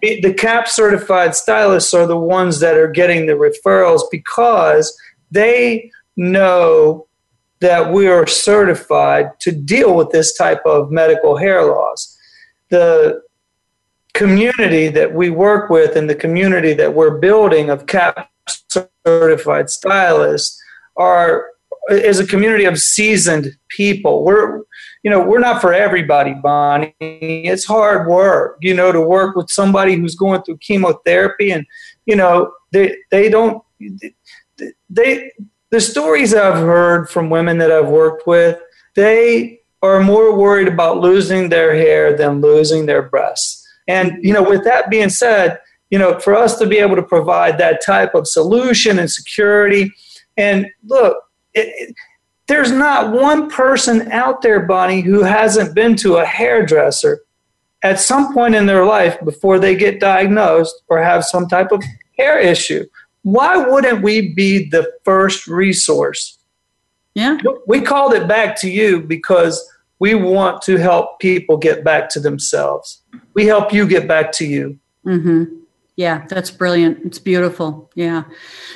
[0.04, 4.96] And the CAP certified stylists are the ones that are getting the referrals because
[5.32, 7.07] they know
[7.60, 12.18] that we are certified to deal with this type of medical hair loss.
[12.70, 13.22] The
[14.14, 18.30] community that we work with and the community that we're building of CAP
[19.06, 20.62] certified stylists
[20.98, 21.48] are
[21.90, 24.26] is a community of seasoned people.
[24.26, 24.64] We're
[25.04, 26.94] you know, we're not for everybody, Bonnie.
[27.00, 31.66] It's hard work, you know, to work with somebody who's going through chemotherapy and
[32.06, 33.64] you know, they they don't
[34.90, 35.32] they
[35.72, 38.60] the stories I've heard from women that I've worked with,
[38.96, 43.66] they are more worried about losing their hair than losing their breasts.
[43.88, 47.04] And you know, with that being said, you know, for us to be able to
[47.04, 49.92] provide that type of solution and security.
[50.36, 51.18] And look,
[51.54, 51.96] it, it,
[52.48, 57.22] there's not one person out there, Bonnie, who hasn't been to a hairdresser
[57.84, 61.84] at some point in their life before they get diagnosed or have some type of
[62.18, 62.86] hair issue.
[63.28, 66.38] Why wouldn't we be the first resource?
[67.14, 67.38] Yeah.
[67.68, 72.22] We called it back to you because we want to help people get back to
[72.22, 73.04] themselves.
[73.34, 74.80] We help you get back to you.
[75.06, 75.44] Mm-hmm.
[75.98, 77.00] Yeah, that's brilliant.
[77.06, 77.90] It's beautiful.
[77.96, 78.26] Yeah.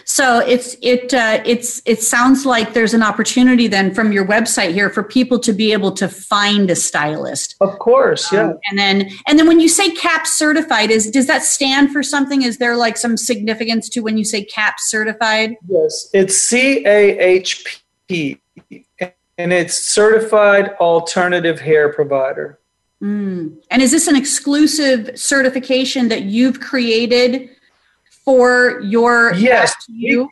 [0.05, 4.73] So it's it uh, it's it sounds like there's an opportunity then from your website
[4.73, 7.55] here for people to be able to find a stylist.
[7.61, 8.47] Of course, yeah.
[8.47, 12.01] Um, and then and then when you say CAHP certified, is does that stand for
[12.01, 12.41] something?
[12.41, 15.57] Is there like some significance to when you say CAHP certified?
[15.67, 18.41] Yes, it's C A H P,
[19.37, 22.57] and it's certified alternative hair provider.
[23.01, 23.57] Mm.
[23.71, 27.49] And is this an exclusive certification that you've created
[28.23, 30.29] for your yes you?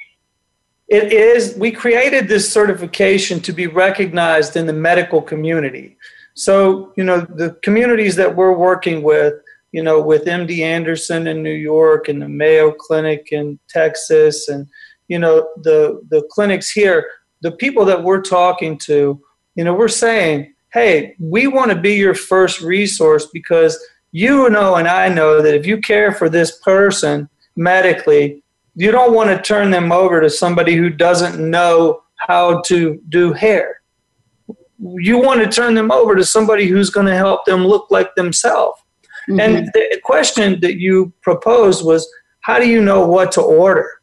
[0.88, 1.55] It is.
[1.55, 5.97] We created this certification to be recognized in the medical community.
[6.34, 9.36] So, you know, the communities that we're working with,
[9.71, 14.67] you know, with MD Anderson in New York and the Mayo Clinic in Texas and,
[15.08, 17.08] you know, the, the clinics here,
[17.41, 19.21] the people that we're talking to,
[19.55, 23.77] you know, we're saying, hey, we want to be your first resource because
[24.12, 28.43] you know and I know that if you care for this person medically,
[28.75, 33.34] you don't want to turn them over to somebody who doesn't know how to do
[33.34, 33.82] hair.
[34.79, 38.15] You want to turn them over to somebody who's going to help them look like
[38.15, 38.79] themselves.
[39.29, 39.39] Mm-hmm.
[39.39, 42.10] And the question that you proposed was
[42.41, 44.01] how do you know what to order?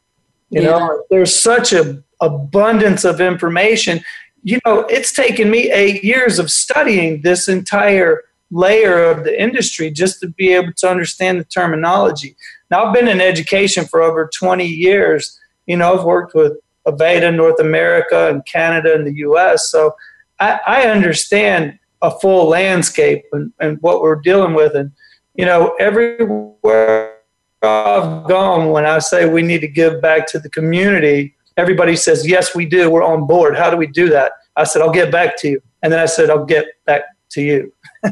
[0.50, 0.78] You yeah.
[0.78, 4.00] know, there's such a abundance of information
[4.42, 9.90] you know, it's taken me eight years of studying this entire layer of the industry
[9.90, 12.36] just to be able to understand the terminology.
[12.70, 15.38] Now, I've been in education for over 20 years.
[15.66, 16.52] You know, I've worked with
[16.86, 19.70] Aveda North America and Canada and the US.
[19.70, 19.96] So
[20.38, 24.74] I, I understand a full landscape and, and what we're dealing with.
[24.74, 24.92] And,
[25.34, 27.16] you know, everywhere
[27.62, 32.26] I've gone, when I say we need to give back to the community, everybody says,
[32.26, 32.90] Yes, we do.
[32.90, 33.56] We're on board.
[33.56, 34.32] How do we do that?
[34.56, 35.62] I said, I'll get back to you.
[35.82, 37.72] And then I said, I'll get back to you.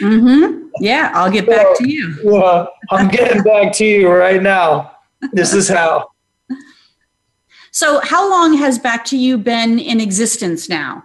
[0.00, 0.66] mm-hmm.
[0.80, 2.18] Yeah, I'll get back to you.
[2.24, 4.96] Well, I'm getting back to you right now.
[5.32, 6.08] This is how.
[7.74, 11.04] So, how long has Back to You been in existence now?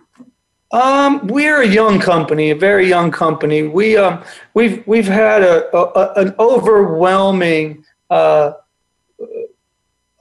[0.72, 3.64] Um, we're a young company, a very young company.
[3.64, 4.22] We um,
[4.54, 8.52] we've we've had a, a an overwhelming uh,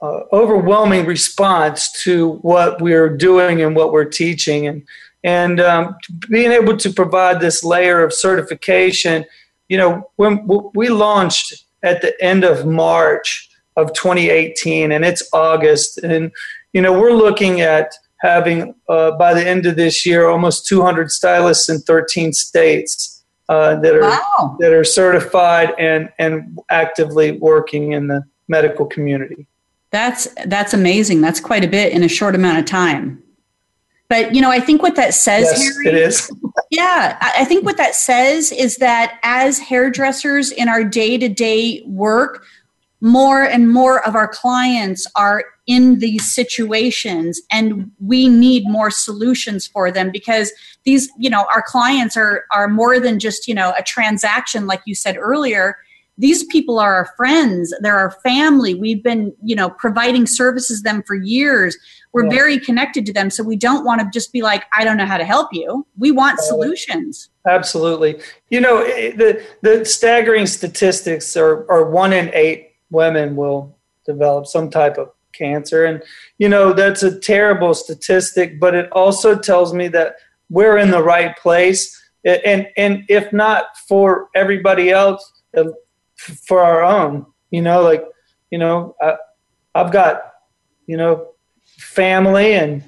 [0.01, 4.67] uh, overwhelming response to what we're doing and what we're teaching.
[4.67, 4.83] And
[5.23, 5.95] and um,
[6.29, 9.25] being able to provide this layer of certification
[9.69, 15.99] you know when we launched at the end of march of 2018 and it's august.
[15.99, 16.31] And
[16.73, 21.11] you know we're looking at having uh, by the end of this year almost 200
[21.11, 24.57] stylists in 13 states uh, that are wow.
[24.59, 29.47] that are certified and and actively working in the medical community
[29.91, 31.21] that's that's amazing.
[31.21, 33.21] That's quite a bit in a short amount of time.
[34.09, 36.31] But you know, I think what that says, yes, Harry, it is.
[36.71, 42.45] yeah, I think what that says is that as hairdressers in our day-to-day work,
[43.01, 49.67] more and more of our clients are in these situations and we need more solutions
[49.67, 50.51] for them because
[50.85, 54.81] these you know our clients are are more than just you know a transaction like
[54.85, 55.77] you said earlier
[56.17, 57.73] these people are our friends.
[57.81, 58.73] They're our family.
[58.73, 61.77] We've been you know providing services them for years.
[62.13, 62.31] We're yeah.
[62.31, 65.05] very connected to them so we don't want to just be like i don't know
[65.05, 65.85] how to help you.
[65.97, 67.29] We want solutions.
[67.47, 68.19] Absolutely.
[68.49, 74.69] You know the the staggering statistics are, are one in eight women will develop some
[74.69, 76.01] type of cancer and
[76.39, 80.15] you know that's a terrible statistic but it also tells me that
[80.49, 85.31] we're in the right place and and if not for everybody else
[86.17, 87.25] for our own.
[87.51, 88.03] You know, like
[88.51, 89.15] you know, I,
[89.75, 90.33] I've got
[90.85, 91.29] you know
[91.65, 92.83] family and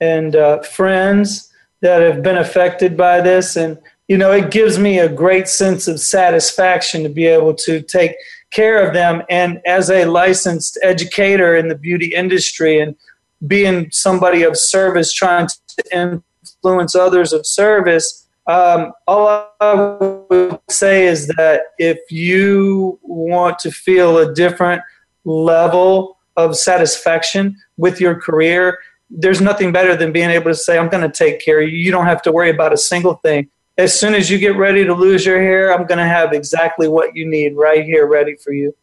[0.00, 3.78] and uh, friends that have been affected by this, and
[4.08, 8.16] you know, it gives me a great sense of satisfaction to be able to take
[8.50, 9.22] care of them.
[9.30, 12.96] And as a licensed educator in the beauty industry and
[13.46, 15.84] being somebody of service, trying to
[16.42, 23.70] influence others of service, um, all I would say is that if you want to
[23.70, 24.82] feel a different
[25.24, 28.78] level of satisfaction with your career,
[29.10, 31.76] there's nothing better than being able to say, I'm going to take care of you.
[31.76, 33.48] You don't have to worry about a single thing.
[33.76, 36.88] As soon as you get ready to lose your hair, I'm going to have exactly
[36.88, 38.74] what you need right here ready for you.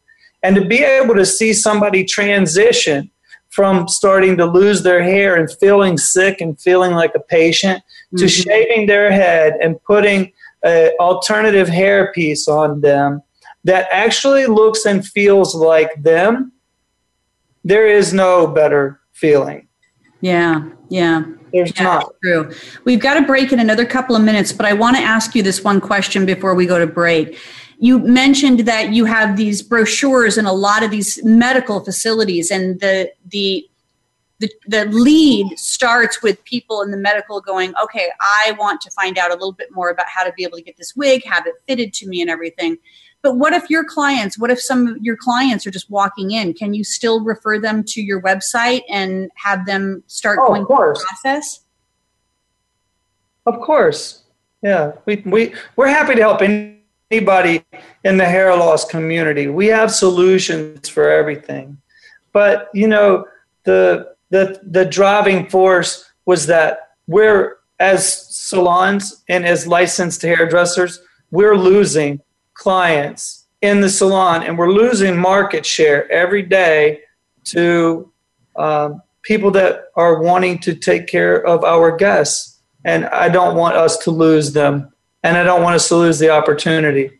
[0.42, 3.10] And to be able to see somebody transition
[3.50, 7.82] from starting to lose their hair and feeling sick and feeling like a patient
[8.16, 8.42] to mm-hmm.
[8.42, 10.32] shaving their head and putting
[10.62, 13.22] an alternative hair piece on them
[13.64, 16.52] that actually looks and feels like them,
[17.64, 19.68] there is no better feeling.
[20.20, 21.24] Yeah, yeah.
[21.52, 22.14] There's yeah, not.
[22.22, 22.52] True.
[22.84, 25.42] We've got to break in another couple of minutes, but I want to ask you
[25.42, 27.38] this one question before we go to break.
[27.78, 32.80] You mentioned that you have these brochures in a lot of these medical facilities, and
[32.80, 33.68] the the
[34.40, 39.18] the, the lead starts with people in the medical going, okay, I want to find
[39.18, 41.46] out a little bit more about how to be able to get this wig, have
[41.46, 42.78] it fitted to me, and everything.
[43.20, 46.54] But what if your clients, what if some of your clients are just walking in?
[46.54, 50.94] Can you still refer them to your website and have them start oh, going through
[50.94, 51.60] the process?
[53.44, 54.22] Of course.
[54.62, 54.92] Yeah.
[55.04, 56.42] We, we, we're happy to help
[57.10, 57.64] anybody
[58.04, 59.48] in the hair loss community.
[59.48, 61.78] We have solutions for everything.
[62.32, 63.26] But, you know,
[63.64, 71.00] the, the, the driving force was that we're, as salons and as licensed hairdressers,
[71.30, 72.20] we're losing
[72.54, 77.00] clients in the salon, and we're losing market share every day
[77.44, 78.10] to
[78.56, 82.58] um, people that are wanting to take care of our guests.
[82.84, 84.92] And I don't want us to lose them,
[85.22, 87.18] and I don't want us to lose the opportunity.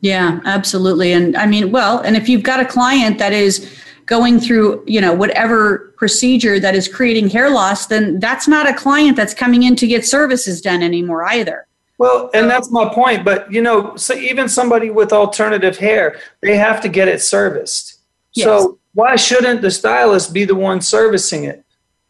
[0.00, 1.12] Yeah, absolutely.
[1.12, 3.68] And I mean, well, and if you've got a client that is
[4.06, 8.74] going through, you know, whatever procedure that is creating hair loss, then that's not a
[8.74, 11.66] client that's coming in to get services done anymore either.
[11.98, 13.24] Well, and that's my point.
[13.24, 18.00] But you know, so even somebody with alternative hair, they have to get it serviced.
[18.34, 18.44] Yes.
[18.44, 21.64] So why shouldn't the stylist be the one servicing it?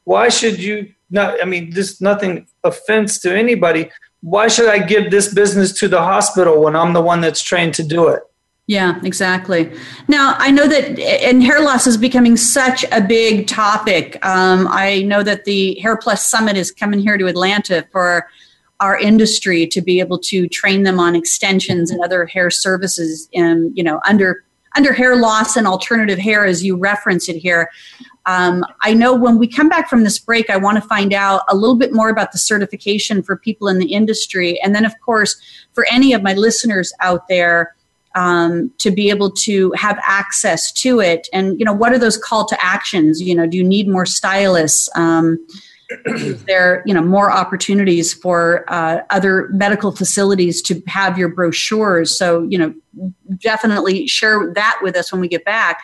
[0.04, 1.40] Why should you not?
[1.42, 3.90] I mean, this nothing offense to anybody.
[4.20, 7.74] Why should I give this business to the hospital when I'm the one that's trained
[7.74, 8.22] to do it?
[8.66, 9.72] Yeah, exactly.
[10.08, 14.24] Now, I know that, and hair loss is becoming such a big topic.
[14.26, 18.28] Um, I know that the Hair Plus Summit is coming here to Atlanta for
[18.80, 23.76] our industry to be able to train them on extensions and other hair services and
[23.76, 24.44] you know under
[24.76, 27.68] under hair loss and alternative hair as you reference it here
[28.28, 31.42] um, i know when we come back from this break i want to find out
[31.48, 34.60] a little bit more about the certification for people in the industry.
[34.60, 35.36] And then of course
[35.72, 37.74] for any of my listeners out there
[38.14, 41.28] um, to be able to have access to it.
[41.32, 43.20] And you know what are those call to actions?
[43.20, 44.88] You know do you need more stylists?
[44.94, 45.46] Um,
[46.46, 52.16] there you know more opportunities for uh, other medical facilities to have your brochures?
[52.18, 52.74] So you know
[53.38, 55.82] definitely share that with us when we get back.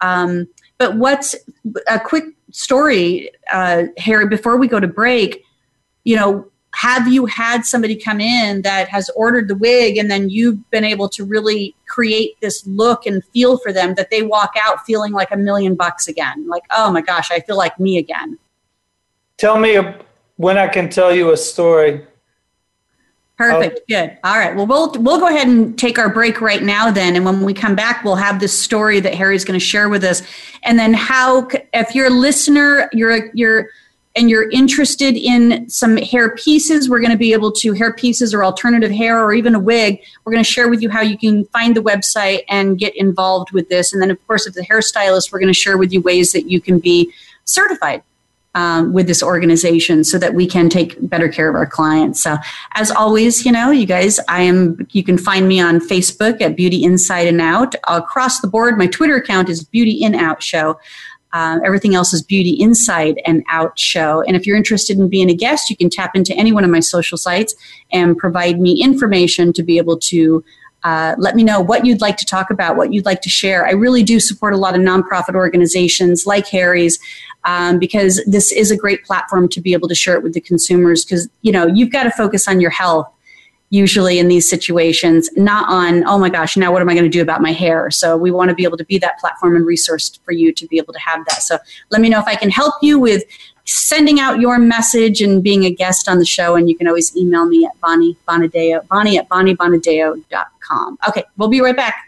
[0.00, 0.46] Um,
[0.78, 1.34] but what's
[1.88, 5.44] a quick story uh, harry before we go to break
[6.04, 10.28] you know have you had somebody come in that has ordered the wig and then
[10.28, 14.52] you've been able to really create this look and feel for them that they walk
[14.60, 17.98] out feeling like a million bucks again like oh my gosh i feel like me
[17.98, 18.38] again
[19.38, 19.78] Tell me
[20.34, 22.04] when I can tell you a story.
[23.40, 23.44] Oh.
[23.44, 23.88] Perfect.
[23.88, 24.18] Good.
[24.24, 24.54] All right.
[24.56, 27.54] Well, we'll we'll go ahead and take our break right now then, and when we
[27.54, 30.22] come back, we'll have this story that Harry's going to share with us,
[30.64, 33.68] and then how, if you're a listener, you're you're
[34.16, 38.34] and you're interested in some hair pieces, we're going to be able to hair pieces
[38.34, 40.02] or alternative hair or even a wig.
[40.24, 43.52] We're going to share with you how you can find the website and get involved
[43.52, 46.00] with this, and then of course, if the hairstylist, we're going to share with you
[46.00, 47.12] ways that you can be
[47.44, 48.02] certified
[48.54, 52.22] um, with this organization so that we can take better care of our clients.
[52.22, 52.36] So,
[52.74, 56.56] as always, you know, you guys, I am, you can find me on Facebook at
[56.56, 57.74] Beauty Inside and Out.
[57.86, 60.78] Across the board, my Twitter account is Beauty In Out Show.
[61.32, 64.22] Uh, everything else is Beauty Inside and Out Show.
[64.22, 66.70] And if you're interested in being a guest, you can tap into any one of
[66.70, 67.54] my social sites
[67.92, 70.42] and provide me information to be able to
[70.84, 73.66] uh, let me know what you'd like to talk about, what you'd like to share.
[73.66, 76.98] I really do support a lot of nonprofit organizations like Harry's
[77.44, 80.40] um, because this is a great platform to be able to share it with the
[80.40, 83.08] consumers because you know you've got to focus on your health
[83.70, 87.10] usually in these situations not on oh my gosh now what am i going to
[87.10, 89.66] do about my hair so we want to be able to be that platform and
[89.66, 91.58] resource for you to be able to have that so
[91.90, 93.22] let me know if i can help you with
[93.68, 97.14] sending out your message and being a guest on the show and you can always
[97.16, 102.06] email me at bonnie bonadeo bonnie at bonniebonadeo.com okay we'll be right back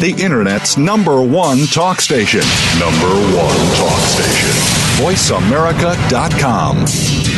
[0.00, 2.42] the Internet's number one talk station.
[2.78, 4.54] Number one talk station.
[5.02, 7.37] VoiceAmerica.com.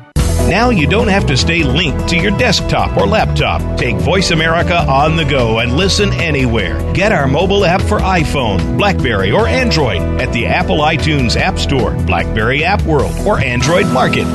[0.49, 3.61] Now you don't have to stay linked to your desktop or laptop.
[3.77, 6.79] Take Voice America on the go and listen anywhere.
[6.93, 11.93] Get our mobile app for iPhone, Blackberry, or Android at the Apple iTunes App Store,
[12.05, 14.25] Blackberry App World, or Android Market.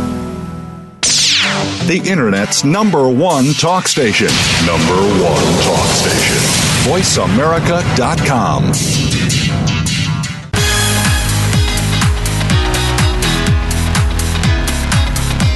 [1.86, 4.26] The Internet's number one talk station.
[4.66, 6.42] Number one talk station.
[6.90, 9.25] VoiceAmerica.com.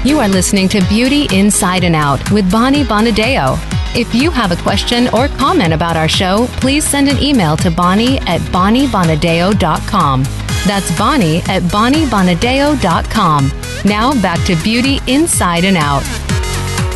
[0.02, 3.58] You are listening to Beauty Inside and Out with Bonnie Bonadeo.
[3.94, 7.70] If you have a question or comment about our show, please send an email to
[7.70, 10.22] Bonnie at BonnieBonadeo.com.
[10.66, 13.52] That's Bonnie at BonnieBonadeo.com.
[13.84, 16.02] Now back to Beauty Inside and Out.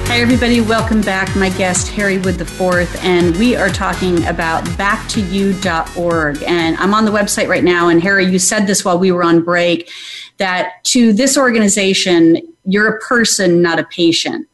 [0.07, 0.63] Hi, everybody.
[0.63, 1.37] Welcome back.
[1.37, 6.43] My guest, Harry Wood IV, and we are talking about backtoyou.org.
[6.45, 7.89] And I'm on the website right now.
[7.89, 9.91] And Harry, you said this while we were on break
[10.39, 14.49] that to this organization, you're a person, not a patient.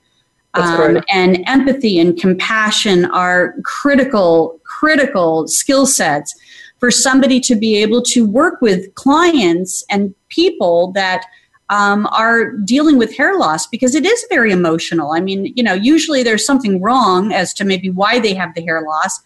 [0.55, 6.35] Um, and empathy and compassion are critical, critical skill sets
[6.79, 11.25] for somebody to be able to work with clients and people that
[11.69, 15.13] um, are dealing with hair loss because it is very emotional.
[15.13, 18.63] I mean, you know, usually there's something wrong as to maybe why they have the
[18.63, 19.21] hair loss,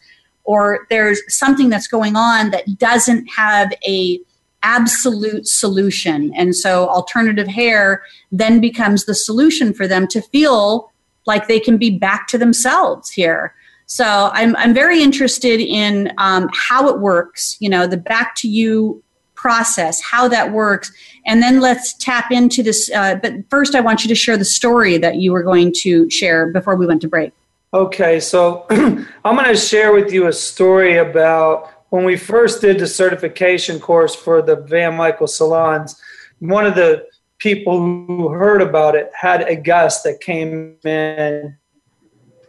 [0.44, 4.20] or there's something that's going on that doesn't have a
[4.64, 6.32] absolute solution.
[6.34, 8.02] And so alternative hair
[8.32, 10.90] then becomes the solution for them to feel
[11.26, 13.54] like they can be back to themselves here.
[13.86, 18.48] So I'm, I'm very interested in um, how it works, you know, the back to
[18.48, 19.02] you
[19.34, 20.90] process, how that works.
[21.26, 22.90] And then let's tap into this.
[22.94, 26.08] Uh, but first, I want you to share the story that you were going to
[26.10, 27.32] share before we went to break.
[27.74, 32.80] Okay, so I'm going to share with you a story about when we first did
[32.80, 35.94] the certification course for the Van Michael salons,
[36.40, 37.06] one of the
[37.38, 41.56] people who heard about it had a guest that came in.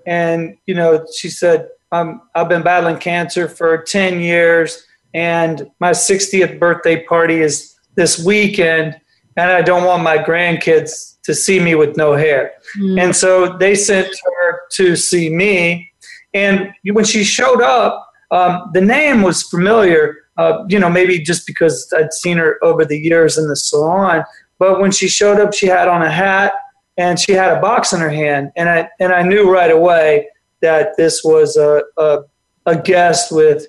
[0.07, 4.85] And you know she said um, i've been battling cancer for 10 years
[5.15, 8.99] and my 60th birthday party is this weekend
[9.35, 12.53] and i don't want my grandkids to see me with no hair.
[12.77, 13.01] Mm.
[13.01, 15.91] and so they sent her to see me.
[16.35, 18.04] And when she showed up
[18.35, 22.83] um, the name was familiar, uh, you know, maybe just because I'd seen her over
[22.83, 24.25] the years in the salon.
[24.59, 26.53] But when she showed up, she had on a hat
[26.97, 30.27] and she had a box in her hand, and I and I knew right away
[30.61, 32.19] that this was a a,
[32.65, 33.67] a guest with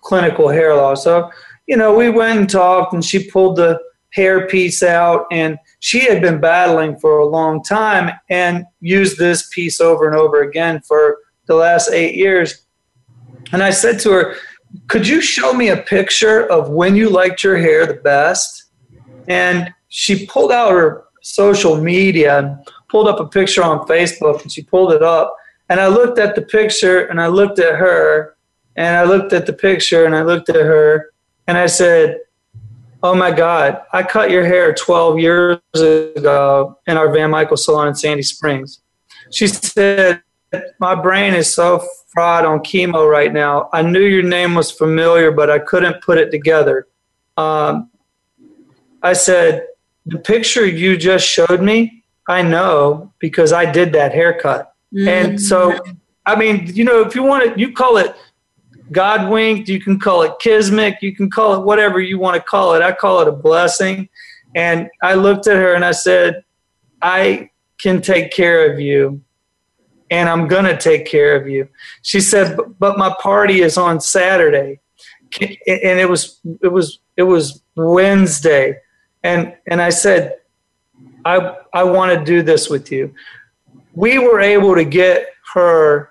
[0.00, 1.04] clinical hair loss.
[1.04, 1.30] So
[1.66, 3.78] you know, we went and talked, and she pulled the
[4.10, 9.48] hair piece out, and she had been battling for a long time and used this
[9.50, 12.66] piece over and over again for the last eight years
[13.52, 14.36] and I said to her,
[14.88, 18.64] Could you show me a picture of when you liked your hair the best?
[19.28, 24.50] And she pulled out her social media and pulled up a picture on Facebook and
[24.50, 25.36] she pulled it up.
[25.68, 28.36] And I looked at the picture and I looked at her
[28.76, 31.12] and I looked at the picture and I looked at her
[31.46, 32.18] and I said,
[33.02, 37.88] Oh my God, I cut your hair 12 years ago in our Van Michael salon
[37.88, 38.80] in Sandy Springs.
[39.30, 40.22] She said,
[40.78, 43.70] My brain is so fried on chemo right now.
[43.72, 46.88] I knew your name was familiar, but I couldn't put it together.
[47.36, 47.90] Um,
[49.02, 49.66] I said,
[50.06, 54.74] The picture you just showed me, I know because I did that haircut.
[54.94, 55.08] Mm-hmm.
[55.08, 55.78] And so,
[56.26, 58.14] I mean, you know, if you want to, you call it
[58.90, 62.42] God winked, you can call it kismet, you can call it whatever you want to
[62.42, 62.82] call it.
[62.82, 64.08] I call it a blessing.
[64.54, 66.44] And I looked at her and I said,
[67.00, 67.50] I
[67.80, 69.22] can take care of you
[70.12, 71.66] and I'm going to take care of you.
[72.02, 74.80] She said, but my party is on Saturday.
[75.40, 78.78] And it was, it was, it was Wednesday.
[79.22, 80.36] And, and I said,
[81.24, 83.14] I, I want to do this with you.
[83.94, 86.10] We were able to get her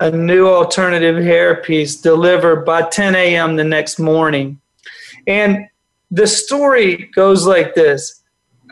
[0.00, 3.56] a new alternative hairpiece delivered by 10 a.m.
[3.56, 4.58] the next morning.
[5.26, 5.66] And
[6.10, 8.22] the story goes like this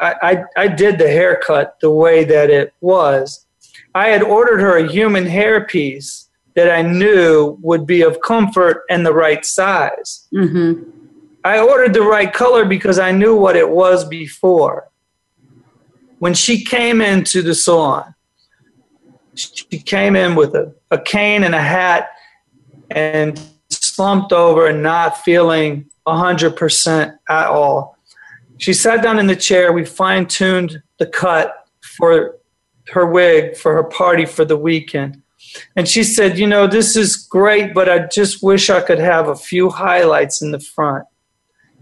[0.01, 3.46] I, I, I, did the haircut the way that it was.
[3.97, 8.83] I had ordered her a human hair piece that I knew would be of comfort
[8.91, 10.29] and the right size.
[10.35, 10.91] Mm-hmm.
[11.43, 14.91] I ordered the right color because I knew what it was before.
[16.19, 18.15] When she came into the salon,
[19.35, 22.11] she came in with a, a cane and a hat
[22.91, 23.41] and
[23.71, 27.97] slumped over and not feeling 100% at all.
[28.59, 29.73] She sat down in the chair.
[29.73, 31.67] We fine tuned the cut
[31.97, 32.36] for
[32.93, 35.23] her wig for her party for the weekend.
[35.75, 39.29] And she said, You know, this is great, but I just wish I could have
[39.29, 41.05] a few highlights in the front.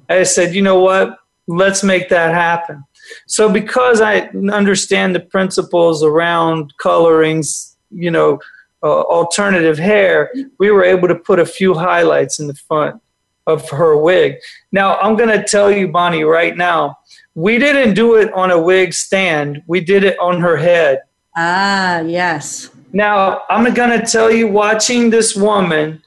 [0.08, 1.18] I said, You know what?
[1.46, 2.84] Let's make that happen.
[3.26, 8.40] So, because I understand the principles around colorings, you know,
[8.82, 13.00] uh, alternative hair, we were able to put a few highlights in the front
[13.46, 14.36] of her wig.
[14.72, 16.98] Now, I'm going to tell you, Bonnie, right now,
[17.34, 21.02] we didn't do it on a wig stand, we did it on her head.
[21.36, 22.70] Ah, yes.
[22.92, 26.02] Now, I'm going to tell you, watching this woman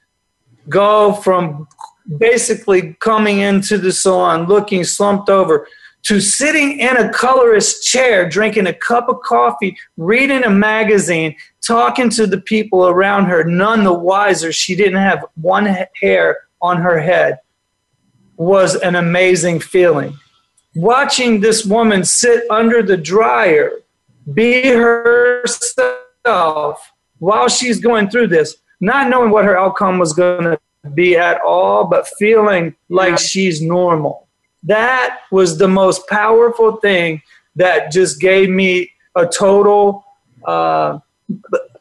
[0.69, 1.67] go from
[2.17, 5.67] basically coming into the salon looking slumped over
[6.03, 12.09] to sitting in a colorist chair, drinking a cup of coffee, reading a magazine, talking
[12.09, 14.53] to the people around her, none the wiser.
[14.53, 15.65] She didn't have one
[15.99, 17.39] hair on her head
[18.37, 20.17] was an amazing feeling.
[20.77, 23.71] Watching this woman sit under the dryer,
[24.33, 26.03] be herself
[27.17, 30.59] while she's going through this, not knowing what her outcome was going to
[30.93, 34.27] be at all, but feeling like she's normal.
[34.63, 37.23] That was the most powerful thing
[37.55, 40.05] that just gave me a total
[40.45, 40.99] uh,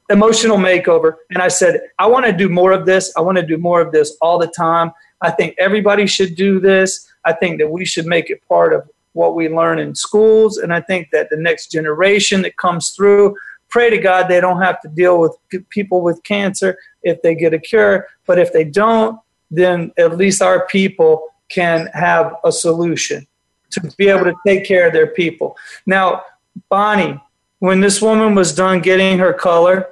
[0.08, 1.16] emotional makeover.
[1.30, 3.12] And I said, I want to do more of this.
[3.16, 4.92] I want to do more of this all the time.
[5.20, 7.06] I think everybody should do this.
[7.26, 10.58] I think that we should make it part of what we learn in schools.
[10.58, 13.36] And I think that the next generation that comes through,
[13.68, 15.36] pray to God they don't have to deal with
[15.68, 18.06] people with cancer if they get a cure.
[18.26, 19.18] But if they don't,
[19.50, 23.26] then at least our people can have a solution
[23.70, 25.56] to be able to take care of their people.
[25.84, 26.22] Now,
[26.68, 27.20] Bonnie,
[27.58, 29.88] when this woman was done getting her color,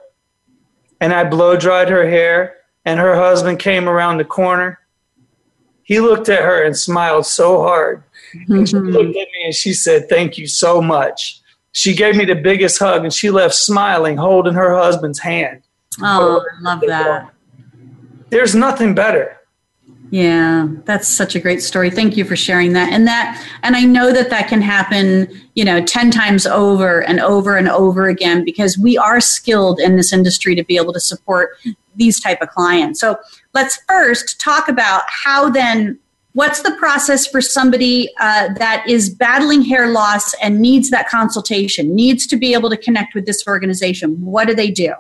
[1.01, 4.79] and I blow dried her hair, and her husband came around the corner.
[5.85, 8.03] He looked at her and smiled so hard.
[8.49, 8.89] And she mm-hmm.
[8.89, 11.41] looked at me and she said, Thank you so much.
[11.73, 15.63] She gave me the biggest hug and she left smiling, holding her husband's hand.
[16.01, 17.31] Oh, I love that.
[18.31, 19.41] There's nothing better.
[20.15, 21.91] Yeah, that's such a great story.
[21.91, 22.93] Thank you for sharing that.
[22.93, 27.19] And that and I know that that can happen, you know, 10 times over and
[27.19, 31.01] over and over again because we are skilled in this industry to be able to
[31.01, 31.59] support
[31.97, 33.01] these type of clients.
[33.01, 33.17] So,
[33.55, 35.99] let's first talk about how then
[36.35, 41.93] what's the process for somebody uh, that is battling hair loss and needs that consultation,
[41.93, 44.25] needs to be able to connect with this organization.
[44.25, 44.95] What do they do?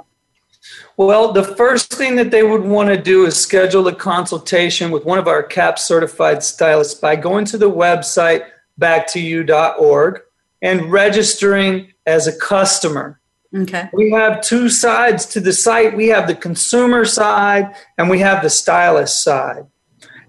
[0.97, 5.05] Well, the first thing that they would want to do is schedule a consultation with
[5.05, 8.47] one of our CAHP certified stylists by going to the website
[8.81, 10.21] backtoyou.org
[10.63, 13.21] and registering as a customer.
[13.55, 13.89] Okay.
[13.93, 15.97] We have two sides to the site.
[15.97, 19.67] We have the consumer side and we have the stylist side.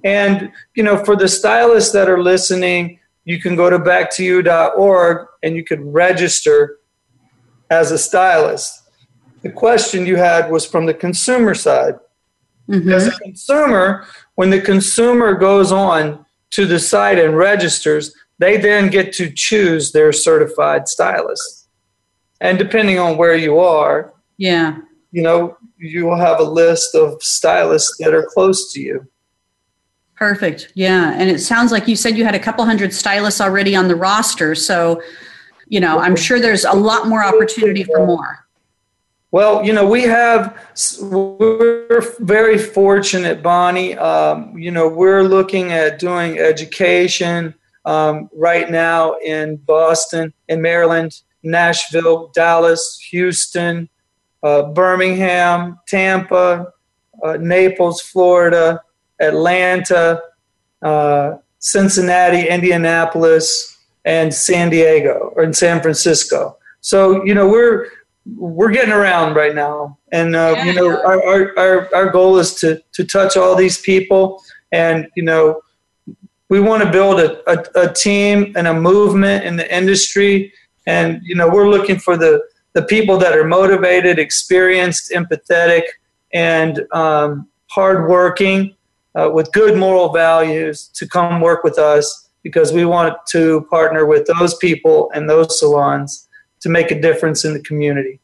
[0.04, 5.56] And you know, for the stylists that are listening, you can go to backtoyou.org and
[5.56, 6.78] you can register
[7.70, 8.85] as a stylist
[9.46, 11.94] the question you had was from the consumer side.
[12.68, 12.92] Mm-hmm.
[12.92, 18.90] As a consumer, when the consumer goes on to the site and registers, they then
[18.90, 21.70] get to choose their certified stylist.
[22.42, 24.80] And depending on where you are, yeah,
[25.12, 29.08] you know, you will have a list of stylists that are close to you.
[30.16, 30.72] Perfect.
[30.74, 31.14] Yeah.
[31.16, 33.96] And it sounds like you said you had a couple hundred stylists already on the
[33.96, 34.56] roster.
[34.56, 35.04] So,
[35.68, 38.45] you know, I'm sure there's a lot more opportunity for more.
[39.36, 40.58] Well, you know, we have,
[41.02, 43.98] we're very fortunate, Bonnie.
[43.98, 51.20] Um, you know, we're looking at doing education um, right now in Boston, in Maryland,
[51.44, 53.90] Nashville, Dallas, Houston,
[54.42, 56.72] uh, Birmingham, Tampa,
[57.22, 58.80] uh, Naples, Florida,
[59.20, 60.22] Atlanta,
[60.82, 66.58] uh, Cincinnati, Indianapolis, and San Diego or in San Francisco.
[66.80, 67.90] so you know we're
[68.26, 72.56] we're getting around right now, and uh, you know our, our, our our goal is
[72.56, 75.62] to to touch all these people, and you know
[76.50, 80.52] we want to build a, a, a team and a movement in the industry,
[80.88, 82.42] and you know we're looking for the
[82.74, 85.84] the people that are motivated, experienced, empathetic,
[86.34, 88.76] and um, hardworking,
[89.16, 94.06] uh, with good moral values to come work with us because we want to partner
[94.06, 96.28] with those people and those salons
[96.66, 98.20] to make a difference in the community.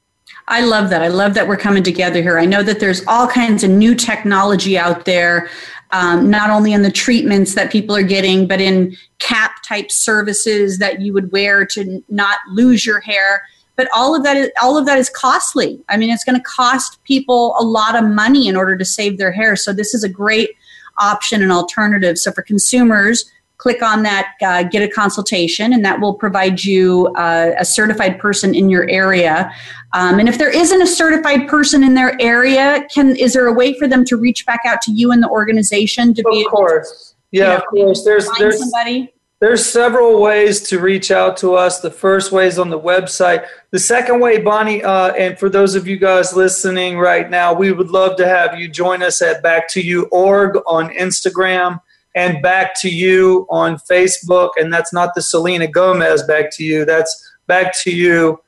[0.48, 1.04] I love that.
[1.04, 2.39] I love that we're coming together here.
[2.39, 5.48] I know that there's all kinds of new technology out there,
[5.92, 10.80] um, not only in the treatments that people are getting, but in cap type services
[10.80, 13.44] that you would wear to not lose your hair.
[13.76, 15.80] But all of that is all of that is costly.
[15.88, 19.20] I mean, it's going to cost people a lot of money in order to save
[19.20, 19.56] their hair.
[19.56, 20.50] So this is a great
[20.98, 22.18] option and alternative.
[22.18, 23.32] So for consumers
[23.62, 28.18] click on that, uh, get a consultation, and that will provide you uh, a certified
[28.18, 29.51] person in your area.
[29.93, 33.53] Um, and if there isn't a certified person in their area, can is there a
[33.53, 36.41] way for them to reach back out to you and the organization to of be?
[36.41, 38.03] Of course, to, yeah, you know, of course.
[38.03, 39.14] There's there's somebody.
[39.39, 41.80] There's several ways to reach out to us.
[41.80, 43.47] The first way is on the website.
[43.72, 47.72] The second way, Bonnie, uh, and for those of you guys listening right now, we
[47.72, 51.80] would love to have you join us at Back to You org on Instagram
[52.16, 54.51] and back to you on Facebook.
[54.57, 56.86] And that's not the Selena Gomez back to you.
[56.86, 58.41] That's back to you,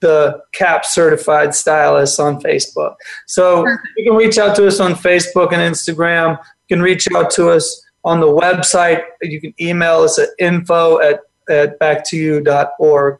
[0.00, 2.94] the CAHP certified stylist on Facebook.
[3.26, 3.66] So
[3.96, 6.38] you can reach out to us on Facebook and Instagram.
[6.68, 9.02] You can reach out to us on the website.
[9.22, 13.18] You can email us at info at, at backtoyou.org.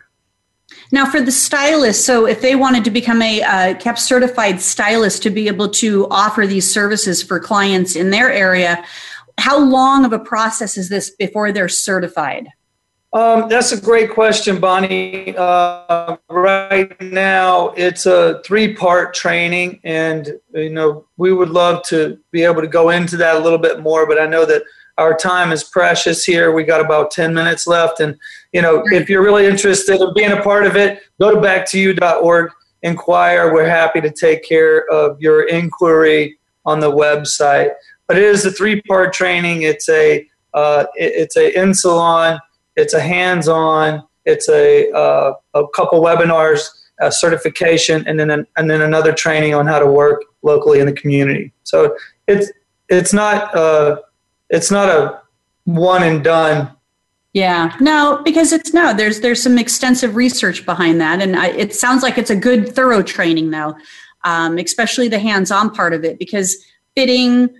[0.93, 5.23] Now, for the stylist, so if they wanted to become a uh, CAHP certified stylist
[5.23, 8.85] to be able to offer these services for clients in their area,
[9.39, 12.49] how long of a process is this before they're certified?
[13.15, 15.35] Um, that's a great question, Bonnie.
[15.35, 22.43] Uh, right now, it's a three-part training, and you know we would love to be
[22.43, 24.07] able to go into that a little bit more.
[24.07, 24.63] But I know that
[24.99, 26.53] our time is precious here.
[26.53, 28.15] We got about ten minutes left, and
[28.53, 32.51] you know if you're really interested in being a part of it, go to backtoyou.org,
[32.83, 33.55] inquire.
[33.55, 37.71] We're happy to take care of your inquiry on the website
[38.09, 39.63] but it is a three part training.
[39.63, 42.41] It's a uh, it, it's a in salon,
[42.75, 46.67] it's a hands on, it's a uh, a couple webinars,
[47.01, 50.87] a certification, and then an, and then another training on how to work locally in
[50.87, 51.53] the community.
[51.63, 51.97] So
[52.27, 52.51] it's
[52.89, 54.01] it's not uh,
[54.51, 55.21] it's not a
[55.65, 56.75] one and done
[57.35, 58.95] yeah, no, because it's no.
[58.95, 62.75] There's there's some extensive research behind that, and I, it sounds like it's a good,
[62.75, 63.77] thorough training, though,
[64.25, 66.57] um, especially the hands-on part of it, because
[66.97, 67.51] fitting,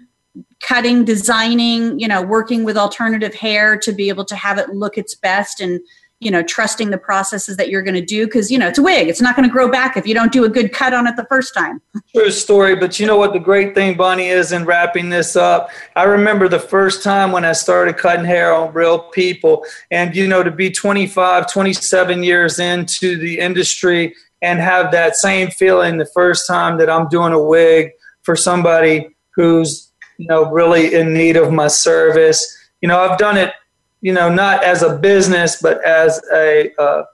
[0.61, 4.99] cutting, designing, you know, working with alternative hair to be able to have it look
[4.99, 5.81] its best and,
[6.21, 8.27] you know, trusting the processes that you're going to do.
[8.27, 9.09] Cause, you know, it's a wig.
[9.09, 11.15] It's not going to grow back if you don't do a good cut on it
[11.15, 11.81] the first time.
[12.15, 12.75] True story.
[12.75, 15.71] But you know what the great thing, Bonnie, is in wrapping this up?
[15.95, 19.65] I remember the first time when I started cutting hair on real people.
[19.93, 25.51] And, you know, to be 25, 27 years into the industry and have that same
[25.51, 27.91] feeling the first time that I'm doing a wig
[28.23, 29.88] for somebody who's
[30.19, 32.57] you know, really in need of my service.
[32.83, 33.53] You know, I've done it,
[34.03, 37.05] you know, not as a business, but as a uh,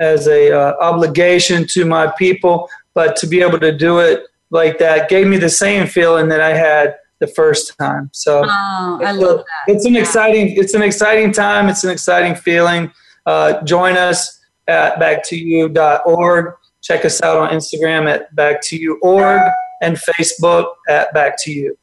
[0.00, 2.68] as a uh, obligation to my people.
[2.94, 6.40] But to be able to do it like that gave me the same feeling that
[6.40, 8.10] I had the first time.
[8.12, 9.74] So oh, I love that.
[9.74, 10.00] It's an yeah.
[10.00, 11.68] exciting it's an exciting time.
[11.68, 12.90] It's an exciting feeling.
[13.26, 16.54] Uh, join us at backtoyou.org.
[16.82, 19.42] Check us out on Instagram at backtoyou.org
[19.82, 21.76] and Facebook at back to you.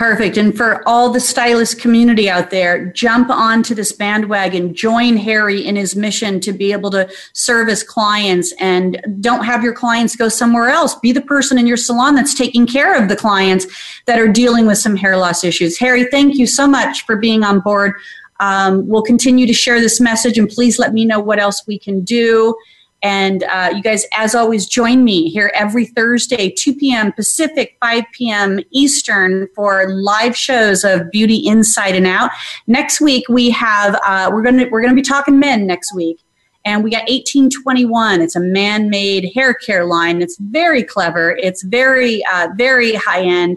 [0.00, 0.38] Perfect.
[0.38, 5.76] And for all the stylist community out there, jump onto this bandwagon, join Harry in
[5.76, 10.70] his mission to be able to service clients and don't have your clients go somewhere
[10.70, 10.94] else.
[10.94, 13.66] Be the person in your salon that's taking care of the clients
[14.06, 15.78] that are dealing with some hair loss issues.
[15.78, 17.92] Harry, thank you so much for being on board.
[18.40, 21.78] Um, we'll continue to share this message and please let me know what else we
[21.78, 22.56] can do.
[23.02, 27.12] And uh, you guys, as always, join me here every Thursday, 2 p.m.
[27.12, 28.60] Pacific, 5 p.m.
[28.70, 32.30] Eastern for live shows of Beauty Inside and Out.
[32.66, 36.20] Next week we have uh, we're gonna we're gonna be talking men next week,
[36.66, 38.20] and we got 1821.
[38.20, 40.20] It's a man-made hair care line.
[40.20, 41.36] It's very clever.
[41.42, 43.56] It's very uh, very high end.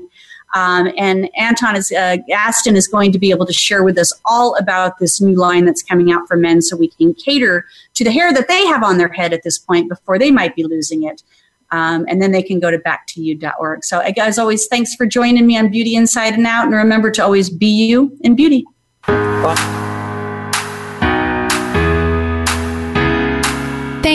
[0.53, 4.13] Um, and Anton is uh, Aston is going to be able to share with us
[4.25, 8.03] all about this new line that's coming out for men, so we can cater to
[8.03, 10.63] the hair that they have on their head at this point before they might be
[10.63, 11.23] losing it.
[11.71, 13.83] Um, and then they can go to backtoyou.org.
[13.83, 16.65] So, as always, thanks for joining me on Beauty Inside and Out.
[16.65, 18.65] And remember to always be you in beauty.